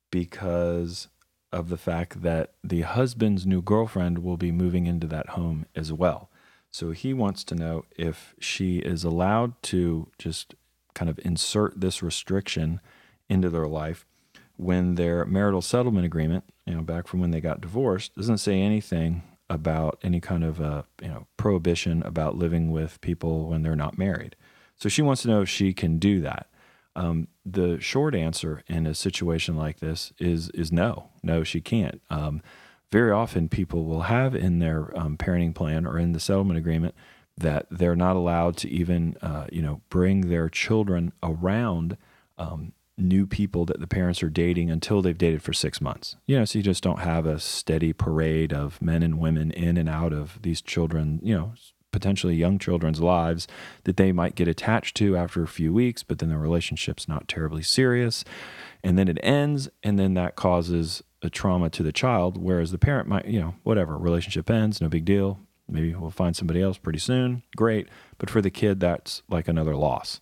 because 0.10 1.10
of 1.52 1.70
the 1.70 1.78
fact 1.78 2.24
that 2.24 2.54
the 2.64 2.82
husband's 2.82 3.46
new 3.46 3.62
girlfriend 3.62 4.18
will 4.20 4.38
be 4.38 4.52
moving 4.52 4.88
into 4.88 5.06
that 5.06 5.30
home 5.30 5.68
as 5.76 5.94
well. 5.94 6.31
So 6.72 6.92
he 6.92 7.14
wants 7.14 7.44
to 7.46 7.56
know 7.56 7.86
if 7.98 8.34
she 8.40 8.80
is 8.80 9.04
allowed 9.04 9.62
to 9.64 10.08
just 10.18 10.56
kind 10.94 11.10
of 11.10 11.20
insert 11.24 11.80
this 11.80 12.02
restriction 12.02 12.80
into 13.30 13.50
their 13.50 13.68
life 13.68 14.06
when 14.58 14.96
their 14.96 15.26
marital 15.26 15.62
settlement 15.62 16.06
agreement, 16.06 16.44
you 16.66 16.76
know, 16.76 16.82
back 16.82 17.08
from 17.08 17.20
when 17.20 17.32
they 17.32 17.42
got 17.42 17.62
divorced, 17.62 18.16
doesn't 18.16 18.38
say 18.38 18.62
anything 18.62 19.24
about 19.50 20.00
any 20.02 20.22
kind 20.22 20.44
of 20.44 20.62
uh, 20.62 20.84
you 21.02 21.10
know 21.10 21.28
prohibition 21.36 22.02
about 22.04 22.38
living 22.38 22.72
with 22.72 23.02
people 23.02 23.50
when 23.50 23.64
they're 23.64 23.76
not 23.76 23.98
married. 23.98 24.36
So 24.78 24.88
she 24.88 25.02
wants 25.02 25.24
to 25.24 25.28
know 25.28 25.42
if 25.42 25.50
she 25.50 25.74
can 25.74 25.98
do 25.98 26.22
that. 26.22 26.48
Um, 26.96 27.28
the 27.46 27.80
short 27.80 28.16
answer 28.16 28.64
in 28.68 28.86
a 28.86 28.94
situation 28.94 29.56
like 29.58 29.80
this 29.80 30.14
is 30.20 30.50
is 30.52 30.72
no, 30.72 31.10
no, 31.24 31.44
she 31.44 31.60
can't. 31.60 32.02
Um, 32.10 32.42
very 32.92 33.12
often, 33.12 33.50
people 33.50 33.86
will 33.86 34.02
have 34.04 34.36
in 34.36 34.60
their 34.60 34.98
um, 34.98 35.18
parenting 35.18 35.56
plan 35.56 35.86
or 35.86 35.98
in 35.98 36.12
the 36.12 36.20
settlement 36.20 36.58
agreement 36.58 36.94
that 37.38 37.66
they're 37.72 37.96
not 37.96 38.16
allowed 38.16 38.58
to 38.58 38.70
even, 38.70 39.16
uh, 39.22 39.48
you 39.52 39.62
know, 39.62 39.82
bring 39.90 40.30
their 40.30 40.50
children 40.50 41.14
around 41.24 41.98
um, 42.38 42.74
new 42.98 43.26
people 43.26 43.66
that 43.66 43.80
the 43.80 43.88
parents 43.88 44.22
are 44.22 44.30
dating 44.30 44.70
until 44.70 45.02
they've 45.02 45.18
dated 45.18 45.42
for 45.42 45.54
six 45.54 45.80
months. 45.80 46.18
You 46.28 46.38
know, 46.38 46.46
so 46.46 46.60
you 46.60 46.64
just 46.64 46.84
don't 46.84 47.00
have 47.00 47.26
a 47.26 47.40
steady 47.40 47.94
parade 47.94 48.54
of 48.54 48.82
men 48.82 49.04
and 49.04 49.20
women 49.20 49.52
in 49.52 49.78
and 49.78 49.90
out 49.90 50.14
of 50.14 50.40
these 50.42 50.62
children, 50.62 51.20
you 51.24 51.34
know, 51.34 51.54
potentially 51.92 52.36
young 52.36 52.58
children's 52.58 53.02
lives 53.02 53.48
that 53.84 53.98
they 53.98 54.12
might 54.12 54.36
get 54.36 54.48
attached 54.48 54.96
to 54.98 55.18
after 55.18 55.44
a 55.44 55.48
few 55.48 55.74
weeks, 55.74 56.04
but 56.04 56.20
then 56.20 56.30
the 56.30 56.38
relationship's 56.38 57.08
not 57.08 57.28
terribly 57.28 57.62
serious. 57.62 58.24
And 58.84 58.98
then 58.98 59.08
it 59.08 59.20
ends, 59.22 59.70
and 59.84 60.00
then 60.00 60.14
that 60.16 60.36
causes 60.36 61.04
a 61.22 61.30
trauma 61.30 61.70
to 61.70 61.84
the 61.84 61.92
child, 61.92 62.38
whereas 62.38 62.72
the 62.72 62.78
parent 62.78 63.08
might, 63.08 63.26
you 63.26 63.40
know, 63.40 63.56
whatever, 63.64 63.98
relationship 63.98 64.50
ends, 64.50 64.82
no 64.82 64.90
big 64.90 65.06
deal. 65.06 65.40
Maybe 65.70 65.94
we'll 65.96 66.12
find 66.12 66.36
somebody 66.36 66.62
else 66.62 66.78
pretty 66.78 67.00
soon. 67.00 67.44
Great. 67.56 67.88
But 68.18 68.30
for 68.30 68.42
the 68.42 68.50
kid, 68.50 68.80
that's 68.80 69.24
like 69.30 69.48
another 69.48 69.76
loss. 69.76 70.20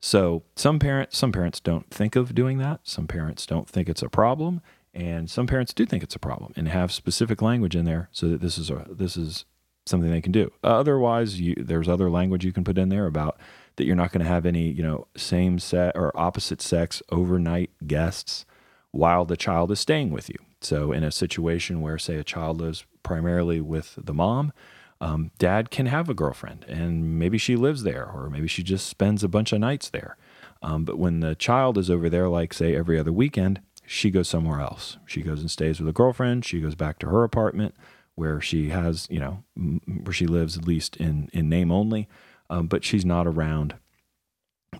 So 0.00 0.42
some 0.56 0.78
parents, 0.78 1.16
some 1.16 1.32
parents 1.32 1.60
don't 1.60 1.88
think 1.90 2.16
of 2.16 2.34
doing 2.34 2.58
that. 2.58 2.80
Some 2.84 3.06
parents 3.06 3.46
don't 3.46 3.68
think 3.68 3.88
it's 3.88 4.02
a 4.02 4.08
problem, 4.08 4.62
and 4.94 5.30
some 5.30 5.46
parents 5.46 5.74
do 5.74 5.86
think 5.86 6.02
it's 6.02 6.16
a 6.16 6.20
problem 6.20 6.52
and 6.56 6.68
have 6.68 6.90
specific 6.90 7.42
language 7.42 7.76
in 7.76 7.84
there 7.84 8.08
so 8.12 8.28
that 8.28 8.40
this 8.40 8.58
is 8.58 8.70
a 8.70 8.86
this 8.90 9.16
is 9.16 9.44
something 9.86 10.10
they 10.10 10.20
can 10.20 10.32
do. 10.32 10.50
Otherwise, 10.62 11.40
you, 11.40 11.54
there's 11.56 11.88
other 11.88 12.10
language 12.10 12.44
you 12.44 12.52
can 12.52 12.64
put 12.64 12.78
in 12.78 12.88
there 12.88 13.06
about 13.06 13.38
that 13.76 13.84
you're 13.84 13.96
not 13.96 14.12
going 14.12 14.22
to 14.22 14.30
have 14.30 14.46
any, 14.46 14.70
you 14.70 14.82
know, 14.82 15.06
same 15.16 15.58
set 15.58 15.96
or 15.96 16.16
opposite 16.18 16.62
sex 16.62 17.02
overnight 17.10 17.70
guests 17.86 18.44
while 18.92 19.24
the 19.24 19.36
child 19.36 19.70
is 19.70 19.80
staying 19.80 20.10
with 20.10 20.28
you. 20.28 20.36
So, 20.60 20.92
in 20.92 21.02
a 21.02 21.12
situation 21.12 21.80
where, 21.80 21.98
say, 21.98 22.16
a 22.16 22.24
child 22.24 22.60
lives 22.60 22.84
primarily 23.02 23.60
with 23.60 23.94
the 23.96 24.14
mom, 24.14 24.52
um, 25.00 25.30
dad 25.38 25.70
can 25.70 25.86
have 25.86 26.10
a 26.10 26.14
girlfriend 26.14 26.66
and 26.68 27.18
maybe 27.18 27.38
she 27.38 27.56
lives 27.56 27.84
there 27.84 28.04
or 28.04 28.28
maybe 28.28 28.46
she 28.46 28.62
just 28.62 28.86
spends 28.86 29.24
a 29.24 29.28
bunch 29.28 29.52
of 29.52 29.60
nights 29.60 29.88
there. 29.88 30.18
Um, 30.62 30.84
but 30.84 30.98
when 30.98 31.20
the 31.20 31.34
child 31.34 31.78
is 31.78 31.90
over 31.90 32.10
there, 32.10 32.28
like, 32.28 32.52
say, 32.52 32.76
every 32.76 32.98
other 32.98 33.12
weekend, 33.12 33.62
she 33.86 34.10
goes 34.10 34.28
somewhere 34.28 34.60
else. 34.60 34.98
She 35.06 35.22
goes 35.22 35.40
and 35.40 35.50
stays 35.50 35.80
with 35.80 35.88
a 35.88 35.92
girlfriend. 35.92 36.44
She 36.44 36.60
goes 36.60 36.74
back 36.74 36.98
to 36.98 37.08
her 37.08 37.24
apartment 37.24 37.74
where 38.14 38.40
she 38.40 38.68
has, 38.68 39.08
you 39.10 39.18
know, 39.18 39.42
where 39.56 40.12
she 40.12 40.26
lives 40.26 40.58
at 40.58 40.66
least 40.66 40.96
in 40.96 41.30
in 41.32 41.48
name 41.48 41.72
only, 41.72 42.06
um, 42.50 42.66
but 42.66 42.84
she's 42.84 43.04
not 43.04 43.26
around 43.26 43.74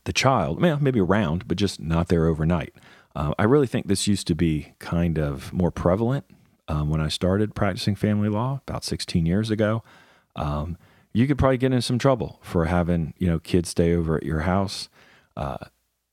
the 0.04 0.12
child. 0.12 0.60
Well, 0.60 0.78
maybe 0.80 1.00
around, 1.00 1.48
but 1.48 1.56
just 1.56 1.80
not 1.80 2.08
there 2.08 2.26
overnight. 2.26 2.74
Uh, 3.14 3.34
I 3.38 3.44
really 3.44 3.66
think 3.66 3.86
this 3.86 4.06
used 4.06 4.26
to 4.28 4.34
be 4.34 4.74
kind 4.78 5.18
of 5.18 5.52
more 5.52 5.70
prevalent 5.70 6.24
um, 6.68 6.90
when 6.90 7.00
I 7.00 7.08
started 7.08 7.54
practicing 7.54 7.96
family 7.96 8.28
law 8.28 8.60
about 8.68 8.84
16 8.84 9.26
years 9.26 9.50
ago. 9.50 9.82
Um, 10.36 10.76
you 11.12 11.26
could 11.26 11.38
probably 11.38 11.58
get 11.58 11.72
in 11.72 11.82
some 11.82 11.98
trouble 11.98 12.38
for 12.42 12.66
having 12.66 13.14
you 13.18 13.26
know 13.26 13.40
kids 13.40 13.68
stay 13.68 13.94
over 13.94 14.16
at 14.16 14.22
your 14.22 14.40
house, 14.40 14.88
uh, 15.36 15.58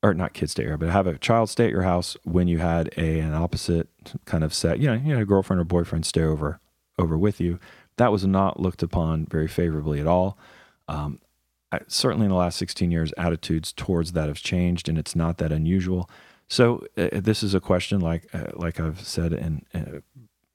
or 0.02 0.14
not 0.14 0.34
kids 0.34 0.54
stay 0.54 0.66
over, 0.66 0.78
but 0.78 0.90
have 0.90 1.08
a 1.08 1.18
child 1.20 1.50
stay 1.50 1.66
at 1.66 1.72
your 1.72 1.84
house 1.84 2.18
when 2.24 2.48
you 2.48 2.58
had 2.58 2.90
a 2.98 3.20
an 3.20 3.36
opposite 3.36 3.90
kind 4.26 4.44
of 4.44 4.54
set. 4.54 4.80
You 4.80 4.88
know, 4.88 4.94
you 4.96 5.14
know, 5.14 5.22
a 5.22 5.26
girlfriend 5.26 5.60
or 5.60 5.66
boyfriend 5.66 6.06
stay 6.06 6.24
over 6.24 6.60
over 6.98 7.18
with 7.18 7.40
you. 7.40 7.60
That 7.98 8.12
was 8.12 8.26
not 8.26 8.60
looked 8.60 8.82
upon 8.82 9.26
very 9.26 9.48
favorably 9.48 10.00
at 10.00 10.08
all. 10.08 10.38
Um, 10.88 11.20
I, 11.72 11.82
certainly 11.88 12.26
in 12.26 12.32
the 12.32 12.38
last 12.38 12.58
16 12.58 12.92
years, 12.92 13.14
attitudes 13.18 13.74
towards 13.74 14.14
that 14.14 14.28
have 14.28 14.38
changed, 14.38 14.88
and 14.88 14.98
it's 14.98 15.16
not 15.16 15.38
that 15.38 15.52
unusual. 15.52 16.10
So 16.48 16.86
uh, 16.98 17.10
this 17.14 17.44
is 17.44 17.54
a 17.54 17.60
question, 17.60 18.00
like 18.00 18.34
uh, 18.34 18.52
like 18.54 18.80
I've 18.80 19.02
said, 19.02 19.34
and 19.34 19.66
uh, 19.74 20.00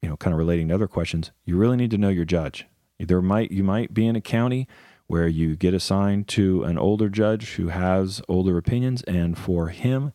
you 0.00 0.08
know, 0.08 0.16
kind 0.16 0.32
of 0.32 0.38
relating 0.38 0.68
to 0.68 0.74
other 0.74 0.88
questions. 0.88 1.30
You 1.44 1.56
really 1.56 1.76
need 1.76 1.90
to 1.90 1.98
know 1.98 2.08
your 2.08 2.24
judge. 2.24 2.66
There 2.98 3.22
might 3.22 3.50
you 3.50 3.64
might 3.64 3.92
be 3.92 4.06
in 4.06 4.16
a 4.16 4.20
county 4.20 4.68
where 5.06 5.28
you 5.28 5.56
get 5.56 5.74
assigned 5.74 6.28
to 6.28 6.62
an 6.64 6.78
older 6.78 7.08
judge 7.08 7.54
who 7.54 7.68
has 7.68 8.22
older 8.28 8.56
opinions, 8.56 9.02
and 9.02 9.36
for 9.36 9.68
him 9.68 10.12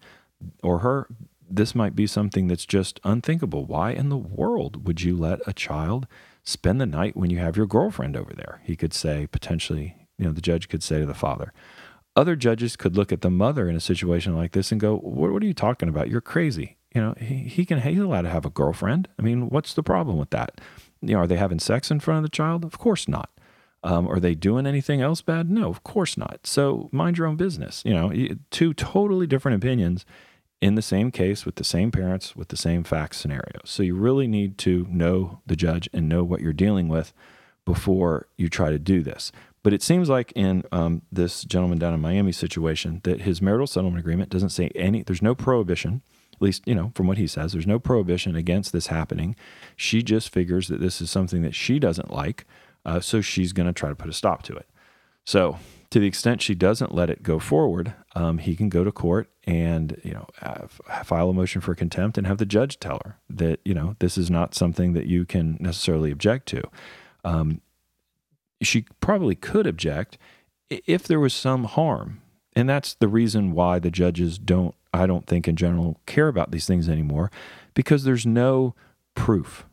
or 0.63 0.79
her, 0.79 1.07
this 1.49 1.75
might 1.75 1.95
be 1.95 2.07
something 2.07 2.47
that's 2.47 2.65
just 2.65 2.99
unthinkable. 3.03 3.65
Why 3.65 3.91
in 3.91 4.09
the 4.09 4.17
world 4.17 4.87
would 4.87 5.01
you 5.01 5.15
let 5.15 5.39
a 5.45 5.53
child 5.53 6.07
spend 6.43 6.81
the 6.81 6.85
night 6.85 7.15
when 7.15 7.29
you 7.29 7.37
have 7.39 7.57
your 7.57 7.67
girlfriend 7.67 8.17
over 8.17 8.33
there? 8.33 8.61
He 8.63 8.75
could 8.75 8.93
say, 8.93 9.27
potentially, 9.27 9.95
you 10.17 10.25
know, 10.25 10.31
the 10.31 10.41
judge 10.41 10.67
could 10.67 10.83
say 10.83 10.99
to 10.99 11.05
the 11.05 11.13
father. 11.13 11.53
Other 12.17 12.35
judges 12.35 12.75
could 12.75 12.97
look 12.97 13.13
at 13.13 13.21
the 13.21 13.29
mother 13.29 13.69
in 13.69 13.75
a 13.75 13.79
situation 13.79 14.35
like 14.35 14.51
this 14.51 14.71
and 14.71 14.81
go, 14.81 14.97
What, 14.97 15.31
what 15.31 15.43
are 15.43 15.45
you 15.45 15.53
talking 15.53 15.87
about? 15.87 16.09
You're 16.09 16.19
crazy. 16.19 16.77
You 16.93 17.01
know, 17.01 17.13
he, 17.19 17.35
he 17.43 17.63
can, 17.63 17.79
he's 17.79 17.99
allowed 17.99 18.23
to 18.23 18.29
have 18.29 18.45
a 18.45 18.49
girlfriend. 18.49 19.07
I 19.19 19.21
mean, 19.21 19.49
what's 19.49 19.75
the 19.75 19.83
problem 19.83 20.17
with 20.17 20.31
that? 20.31 20.59
You 21.01 21.13
know, 21.13 21.19
are 21.19 21.27
they 21.27 21.37
having 21.37 21.59
sex 21.59 21.91
in 21.91 21.99
front 21.99 22.17
of 22.17 22.23
the 22.23 22.35
child? 22.35 22.65
Of 22.65 22.79
course 22.79 23.07
not. 23.07 23.29
Um, 23.83 24.07
are 24.07 24.19
they 24.19 24.33
doing 24.33 24.65
anything 24.65 24.99
else 24.99 25.21
bad? 25.21 25.51
No, 25.51 25.69
of 25.69 25.83
course 25.83 26.17
not. 26.17 26.47
So 26.47 26.89
mind 26.91 27.19
your 27.19 27.27
own 27.27 27.35
business. 27.35 27.83
You 27.85 27.93
know, 27.93 28.11
two 28.49 28.73
totally 28.73 29.27
different 29.27 29.63
opinions 29.63 30.03
in 30.59 30.73
the 30.73 30.81
same 30.81 31.11
case 31.11 31.45
with 31.45 31.55
the 31.55 31.63
same 31.63 31.91
parents 31.91 32.35
with 32.35 32.47
the 32.47 32.57
same 32.57 32.83
fact 32.83 33.15
scenario. 33.15 33.59
So 33.63 33.83
you 33.83 33.95
really 33.95 34.27
need 34.27 34.57
to 34.59 34.87
know 34.89 35.41
the 35.45 35.55
judge 35.55 35.87
and 35.93 36.09
know 36.09 36.23
what 36.23 36.41
you're 36.41 36.53
dealing 36.53 36.87
with 36.87 37.13
before 37.63 38.27
you 38.37 38.49
try 38.49 38.71
to 38.71 38.79
do 38.79 39.03
this. 39.03 39.31
But 39.67 39.73
it 39.73 39.83
seems 39.83 40.07
like 40.07 40.31
in 40.31 40.63
um, 40.71 41.01
this 41.11 41.43
gentleman 41.43 41.77
down 41.77 41.93
in 41.93 41.99
Miami 41.99 42.31
situation 42.31 43.01
that 43.03 43.23
his 43.23 43.41
marital 43.41 43.67
settlement 43.67 43.99
agreement 43.99 44.29
doesn't 44.29 44.51
say 44.51 44.69
any. 44.75 45.03
There's 45.03 45.21
no 45.21 45.35
prohibition. 45.35 46.03
At 46.33 46.41
least, 46.41 46.65
you 46.65 46.73
know, 46.73 46.93
from 46.95 47.05
what 47.05 47.17
he 47.17 47.27
says, 47.27 47.51
there's 47.51 47.67
no 47.67 47.77
prohibition 47.77 48.33
against 48.33 48.71
this 48.71 48.87
happening. 48.87 49.35
She 49.75 50.03
just 50.03 50.29
figures 50.29 50.69
that 50.69 50.79
this 50.79 51.01
is 51.01 51.11
something 51.11 51.41
that 51.41 51.53
she 51.53 51.79
doesn't 51.79 52.13
like, 52.13 52.45
uh, 52.85 53.01
so 53.01 53.19
she's 53.19 53.51
going 53.51 53.67
to 53.67 53.73
try 53.73 53.89
to 53.89 53.95
put 53.95 54.09
a 54.09 54.13
stop 54.13 54.41
to 54.43 54.55
it. 54.55 54.69
So 55.25 55.57
to 55.89 55.99
the 55.99 56.07
extent 56.07 56.41
she 56.41 56.55
doesn't 56.55 56.95
let 56.95 57.09
it 57.09 57.21
go 57.21 57.37
forward, 57.37 57.93
um, 58.15 58.37
he 58.37 58.55
can 58.55 58.69
go 58.69 58.85
to 58.85 58.91
court 58.93 59.29
and 59.43 59.99
you 60.01 60.13
know 60.13 60.27
have, 60.37 60.79
file 61.03 61.31
a 61.31 61.33
motion 61.33 61.59
for 61.59 61.75
contempt 61.75 62.17
and 62.17 62.25
have 62.25 62.37
the 62.37 62.45
judge 62.45 62.79
tell 62.79 63.01
her 63.03 63.17
that 63.29 63.59
you 63.65 63.73
know 63.73 63.97
this 63.99 64.17
is 64.17 64.31
not 64.31 64.55
something 64.55 64.93
that 64.93 65.07
you 65.07 65.25
can 65.25 65.57
necessarily 65.59 66.09
object 66.09 66.45
to. 66.45 66.63
Um, 67.25 67.59
she 68.61 68.85
probably 68.99 69.35
could 69.35 69.67
object 69.67 70.17
if 70.69 71.03
there 71.03 71.19
was 71.19 71.33
some 71.33 71.65
harm, 71.65 72.21
and 72.55 72.67
that's 72.67 72.93
the 72.95 73.07
reason 73.07 73.51
why 73.51 73.79
the 73.79 73.91
judges 73.91 74.37
don't. 74.37 74.75
I 74.93 75.05
don't 75.05 75.27
think 75.27 75.47
in 75.47 75.55
general 75.55 75.99
care 76.05 76.27
about 76.27 76.51
these 76.51 76.65
things 76.65 76.89
anymore 76.89 77.29
because 77.75 78.03
there's 78.03 78.25
no 78.25 78.73
proof, 79.15 79.65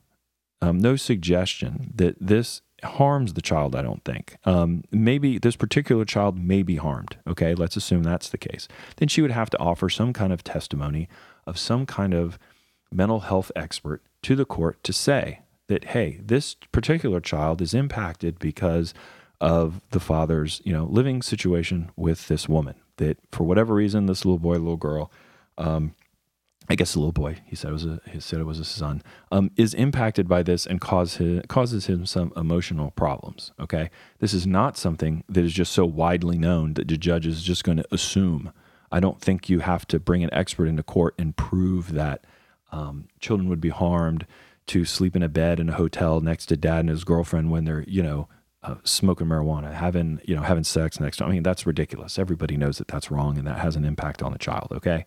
um, 0.60 0.78
no 0.78 0.96
suggestion 0.96 1.92
that 1.94 2.16
this 2.20 2.60
harms 2.82 3.34
the 3.34 3.42
child, 3.42 3.74
I 3.74 3.82
don't 3.82 4.04
think. 4.04 4.36
Um, 4.44 4.84
maybe 4.90 5.38
this 5.38 5.56
particular 5.56 6.04
child 6.04 6.38
may 6.38 6.62
be 6.62 6.76
harmed. 6.76 7.16
Okay, 7.26 7.54
let's 7.54 7.76
assume 7.76 8.02
that's 8.02 8.28
the 8.28 8.38
case. 8.38 8.68
Then 8.96 9.08
she 9.08 9.22
would 9.22 9.30
have 9.30 9.50
to 9.50 9.58
offer 9.58 9.88
some 9.88 10.12
kind 10.12 10.32
of 10.32 10.44
testimony 10.44 11.08
of 11.46 11.58
some 11.58 11.86
kind 11.86 12.12
of 12.12 12.38
mental 12.92 13.20
health 13.20 13.50
expert 13.56 14.02
to 14.22 14.36
the 14.36 14.44
court 14.44 14.82
to 14.84 14.92
say 14.92 15.40
that, 15.68 15.84
hey, 15.84 16.20
this 16.22 16.54
particular 16.72 17.20
child 17.20 17.62
is 17.62 17.74
impacted 17.74 18.38
because 18.38 18.94
of 19.40 19.80
the 19.90 20.00
father's, 20.00 20.60
you 20.64 20.72
know, 20.72 20.84
living 20.84 21.22
situation 21.22 21.90
with 21.96 22.28
this 22.28 22.48
woman. 22.48 22.74
That 22.96 23.18
for 23.32 23.44
whatever 23.44 23.74
reason, 23.74 24.06
this 24.06 24.24
little 24.24 24.38
boy, 24.38 24.52
little 24.52 24.76
girl, 24.76 25.10
um, 25.58 25.94
I 26.68 26.76
guess 26.76 26.94
a 26.94 26.98
little 26.98 27.12
boy, 27.12 27.38
he 27.44 27.56
said 27.56 27.70
it 27.70 27.74
was 27.74 27.84
a, 27.84 28.00
he 28.08 28.20
said 28.20 28.40
it 28.40 28.44
was 28.44 28.58
a 28.58 28.64
son, 28.64 29.02
um, 29.30 29.50
is 29.56 29.74
impacted 29.74 30.28
by 30.28 30.42
this 30.42 30.64
and 30.64 30.80
cause 30.80 31.16
his, 31.16 31.42
causes 31.46 31.86
him 31.86 32.06
some 32.06 32.32
emotional 32.36 32.92
problems. 32.92 33.52
Okay, 33.60 33.90
this 34.20 34.32
is 34.32 34.46
not 34.46 34.78
something 34.78 35.24
that 35.28 35.44
is 35.44 35.52
just 35.52 35.72
so 35.72 35.84
widely 35.84 36.38
known 36.38 36.74
that 36.74 36.88
the 36.88 36.96
judge 36.96 37.26
is 37.26 37.42
just 37.42 37.64
going 37.64 37.78
to 37.78 37.86
assume. 37.90 38.52
I 38.90 39.00
don't 39.00 39.20
think 39.20 39.50
you 39.50 39.60
have 39.60 39.86
to 39.88 40.00
bring 40.00 40.24
an 40.24 40.32
expert 40.32 40.66
into 40.66 40.82
court 40.82 41.14
and 41.18 41.36
prove 41.36 41.92
that 41.92 42.24
um, 42.72 43.08
children 43.20 43.48
would 43.48 43.60
be 43.60 43.70
harmed 43.70 44.26
to 44.66 44.84
sleep 44.84 45.14
in 45.14 45.22
a 45.22 45.28
bed 45.28 45.60
in 45.60 45.68
a 45.68 45.74
hotel 45.74 46.20
next 46.20 46.46
to 46.46 46.56
dad 46.56 46.80
and 46.80 46.88
his 46.88 47.04
girlfriend 47.04 47.50
when 47.50 47.64
they're 47.64 47.84
you 47.86 48.02
know 48.02 48.28
uh, 48.62 48.76
smoking 48.82 49.26
marijuana, 49.26 49.72
having 49.72 50.20
you 50.24 50.34
know 50.34 50.42
having 50.42 50.64
sex 50.64 50.98
next 50.98 51.18
to. 51.18 51.24
I 51.24 51.30
mean 51.30 51.42
that's 51.42 51.66
ridiculous. 51.66 52.18
Everybody 52.18 52.56
knows 52.56 52.78
that 52.78 52.88
that's 52.88 53.10
wrong 53.10 53.38
and 53.38 53.46
that 53.46 53.58
has 53.58 53.76
an 53.76 53.84
impact 53.84 54.22
on 54.22 54.32
the 54.32 54.38
child. 54.38 54.68
Okay, 54.72 55.04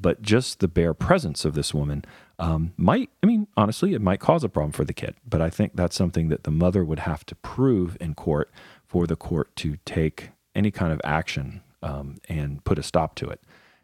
but 0.00 0.22
just 0.22 0.60
the 0.60 0.68
bare 0.68 0.94
presence 0.94 1.44
of 1.44 1.54
this 1.54 1.74
woman 1.74 2.04
um, 2.38 2.72
might, 2.76 3.10
I 3.22 3.26
mean, 3.26 3.48
honestly, 3.56 3.94
it 3.94 4.00
might 4.00 4.20
cause 4.20 4.44
a 4.44 4.48
problem 4.48 4.72
for 4.72 4.84
the 4.84 4.92
kid. 4.92 5.16
But 5.28 5.42
I 5.42 5.50
think 5.50 5.72
that's 5.74 5.96
something 5.96 6.28
that 6.28 6.44
the 6.44 6.50
mother 6.50 6.84
would 6.84 7.00
have 7.00 7.26
to 7.26 7.34
prove 7.34 7.96
in 8.00 8.14
court 8.14 8.50
for 8.86 9.06
the 9.06 9.16
court 9.16 9.54
to 9.56 9.78
take 9.84 10.30
any 10.54 10.70
kind 10.70 10.92
of 10.92 11.00
action 11.04 11.62
um, 11.82 12.16
and 12.28 12.62
put 12.64 12.78
a 12.78 12.82
stop 12.82 13.14
to 13.16 13.28
it. 13.28 13.40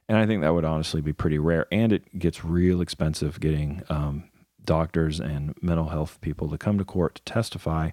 And 0.09 0.19
I 0.19 0.27
think 0.27 0.43
that 0.43 0.55
would 0.55 0.65
honestly 0.65 1.01
be 1.01 1.13
pretty 1.13 1.39
rare. 1.39 1.67
And 1.73 1.93
it 1.93 2.19
gets 2.19 2.45
real 2.45 2.81
expensive 2.81 3.41
getting 3.41 3.83
um, 3.89 4.25
doctors 4.65 5.21
and 5.21 5.55
mental 5.61 5.89
health 5.89 6.21
people 6.21 6.49
to 6.49 6.59
come 6.59 6.79
to 6.79 6.85
court 6.85 7.17
to 7.17 7.23
testify 7.23 7.91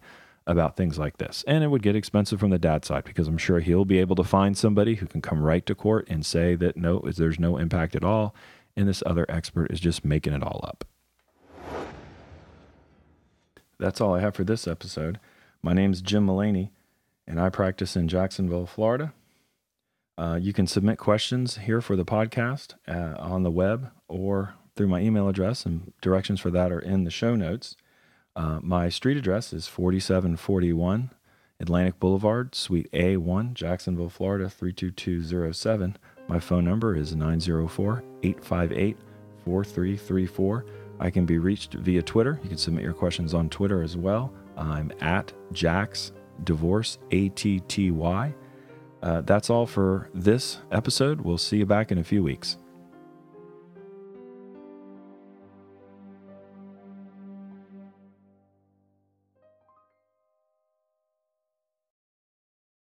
about 0.48 0.76
things 0.76 0.98
like 0.98 1.18
this. 1.18 1.44
And 1.48 1.64
it 1.64 1.68
would 1.68 1.84
get 1.84 1.96
expensive 1.96 2.40
from 2.40 2.50
the 2.50 2.60
dad 2.60 2.84
side 2.86 3.04
because 3.04 3.28
I'm 3.28 3.38
sure 3.38 3.60
he'll 3.60 3.86
be 3.86 4.00
able 4.00 4.16
to 4.16 4.24
find 4.24 4.58
somebody 4.58 4.96
who 4.96 5.06
can 5.06 5.22
come 5.22 5.42
right 5.42 5.66
to 5.66 5.76
court 5.76 6.08
and 6.10 6.26
say 6.26 6.56
that 6.56 6.76
no, 6.78 7.00
there's 7.00 7.40
no 7.40 7.58
impact 7.58 7.96
at 7.96 8.04
all. 8.04 8.36
And 8.76 8.88
this 8.88 9.04
other 9.06 9.26
expert 9.30 9.72
is 9.72 9.80
just 9.80 10.06
making 10.06 10.34
it 10.34 10.44
all 10.44 10.62
up. 10.64 10.86
That's 13.78 14.00
all 14.00 14.16
I 14.16 14.22
have 14.22 14.36
for 14.36 14.44
this 14.44 14.68
episode. 14.68 15.20
My 15.62 15.74
name's 15.74 16.02
Jim 16.02 16.26
Mullaney, 16.26 16.72
and 17.28 17.40
I 17.40 17.50
practice 17.50 17.96
in 17.96 18.08
Jacksonville, 18.08 18.66
Florida. 18.66 19.14
Uh, 20.18 20.38
you 20.40 20.54
can 20.54 20.68
submit 20.68 21.00
questions 21.00 21.58
here 21.58 21.82
for 21.82 21.96
the 21.96 22.06
podcast 22.06 22.76
uh, 22.88 23.20
on 23.20 23.44
the 23.44 23.52
web 23.52 23.90
or 24.08 24.54
through 24.76 24.88
my 24.88 25.02
email 25.02 25.28
address, 25.28 25.66
and 25.66 25.94
directions 26.02 26.40
for 26.40 26.52
that 26.52 26.72
are 26.72 26.80
in 26.80 27.04
the 27.04 27.12
show 27.12 27.36
notes. 27.36 27.76
Uh, 28.36 28.60
my 28.62 28.90
street 28.90 29.18
address 29.18 29.52
is 29.54 29.68
4741 29.68 31.12
Atlantic 31.60 32.00
Boulevard, 32.00 32.56
Suite 32.56 32.92
A1, 32.92 33.54
Jacksonville, 33.54 34.10
Florida 34.10 34.50
32207. 34.50 35.98
My 36.28 36.40
phone 36.40 36.66
number 36.66 36.96
is 36.96 37.16
904 37.16 38.04
858 38.24 38.98
4334. 39.46 40.66
I 41.00 41.10
can 41.10 41.26
be 41.26 41.38
reached 41.38 41.74
via 41.76 42.02
Twitter. 42.02 42.40
You 42.44 42.50
can 42.50 42.58
submit 42.58 42.84
your 42.84 42.94
questions 42.94 43.34
on 43.34 43.50
Twitter 43.50 43.82
as 43.82 43.98
well. 43.98 44.34
I'm 44.58 44.92
at 45.02 45.34
Jax 45.52 46.12
Divorce 46.44 46.98
ATTY. 47.12 48.34
Uh, 49.04 49.22
that's 49.22 49.50
all 49.50 49.66
for 49.66 50.10
this 50.14 50.60
episode. 50.72 51.22
We'll 51.22 51.38
see 51.38 51.58
you 51.58 51.66
back 51.66 51.92
in 51.92 51.98
a 51.98 52.04
few 52.04 52.24
weeks. 52.24 52.58